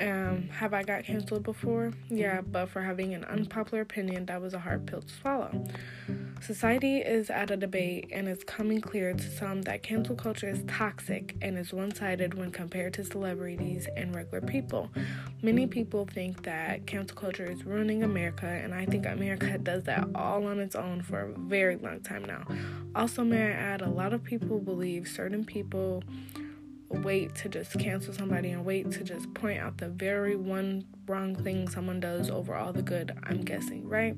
um, 0.00 0.48
have 0.48 0.74
I 0.74 0.82
got 0.82 1.04
canceled 1.04 1.44
before? 1.44 1.92
Yeah, 2.08 2.40
but 2.40 2.68
for 2.68 2.82
having 2.82 3.14
an 3.14 3.24
unpopular 3.24 3.80
opinion, 3.80 4.26
that 4.26 4.40
was 4.40 4.52
a 4.52 4.58
hard 4.58 4.86
pill 4.86 5.02
to 5.02 5.14
swallow. 5.14 5.64
Society 6.40 6.98
is 6.98 7.30
at 7.30 7.50
a 7.50 7.56
debate, 7.56 8.08
and 8.12 8.28
it's 8.28 8.42
coming 8.44 8.80
clear 8.80 9.14
to 9.14 9.22
some 9.22 9.62
that 9.62 9.82
cancel 9.82 10.16
culture 10.16 10.48
is 10.48 10.62
toxic 10.66 11.36
and 11.40 11.56
is 11.56 11.72
one 11.72 11.94
sided 11.94 12.34
when 12.34 12.50
compared 12.50 12.92
to 12.94 13.04
celebrities 13.04 13.86
and 13.96 14.14
regular 14.14 14.40
people. 14.40 14.90
Many 15.42 15.66
people 15.66 16.06
think 16.06 16.42
that 16.42 16.86
cancel 16.86 17.16
culture 17.16 17.50
is 17.50 17.64
ruining 17.64 18.02
America, 18.02 18.46
and 18.46 18.74
I 18.74 18.86
think 18.86 19.06
America 19.06 19.56
does 19.62 19.84
that 19.84 20.08
all 20.14 20.46
on 20.46 20.58
its 20.58 20.74
own 20.74 21.02
for 21.02 21.20
a 21.20 21.32
very 21.38 21.76
long 21.76 22.00
time 22.00 22.24
now. 22.24 22.44
Also, 22.94 23.22
may 23.22 23.42
I 23.42 23.50
add, 23.50 23.80
a 23.80 23.88
lot 23.88 24.12
of 24.12 24.24
people 24.24 24.58
believe 24.58 25.06
certain 25.06 25.44
people 25.44 26.02
wait 27.02 27.34
to 27.36 27.48
just 27.48 27.78
cancel 27.78 28.12
somebody 28.12 28.50
and 28.50 28.64
wait 28.64 28.90
to 28.92 29.04
just 29.04 29.32
point 29.34 29.60
out 29.60 29.78
the 29.78 29.88
very 29.88 30.36
one 30.36 30.84
wrong 31.06 31.34
thing 31.34 31.68
someone 31.68 32.00
does 32.00 32.30
over 32.30 32.54
all 32.54 32.72
the 32.72 32.82
good, 32.82 33.16
I'm 33.24 33.42
guessing, 33.42 33.88
right? 33.88 34.16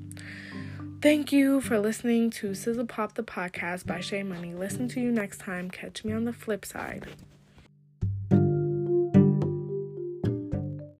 Thank 1.01 1.31
you 1.31 1.61
for 1.61 1.79
listening 1.79 2.31
to 2.31 2.55
Sizzle 2.55 2.85
Pop 2.85 3.13
the 3.13 3.23
podcast 3.23 3.85
by 3.85 3.99
Shay 3.99 4.23
Money. 4.23 4.55
Listen 4.55 4.87
to 4.89 4.99
you 4.99 5.11
next 5.11 5.39
time. 5.39 5.69
Catch 5.69 6.03
me 6.03 6.11
on 6.11 6.25
the 6.25 6.33
flip 6.33 6.65
side. 6.65 7.07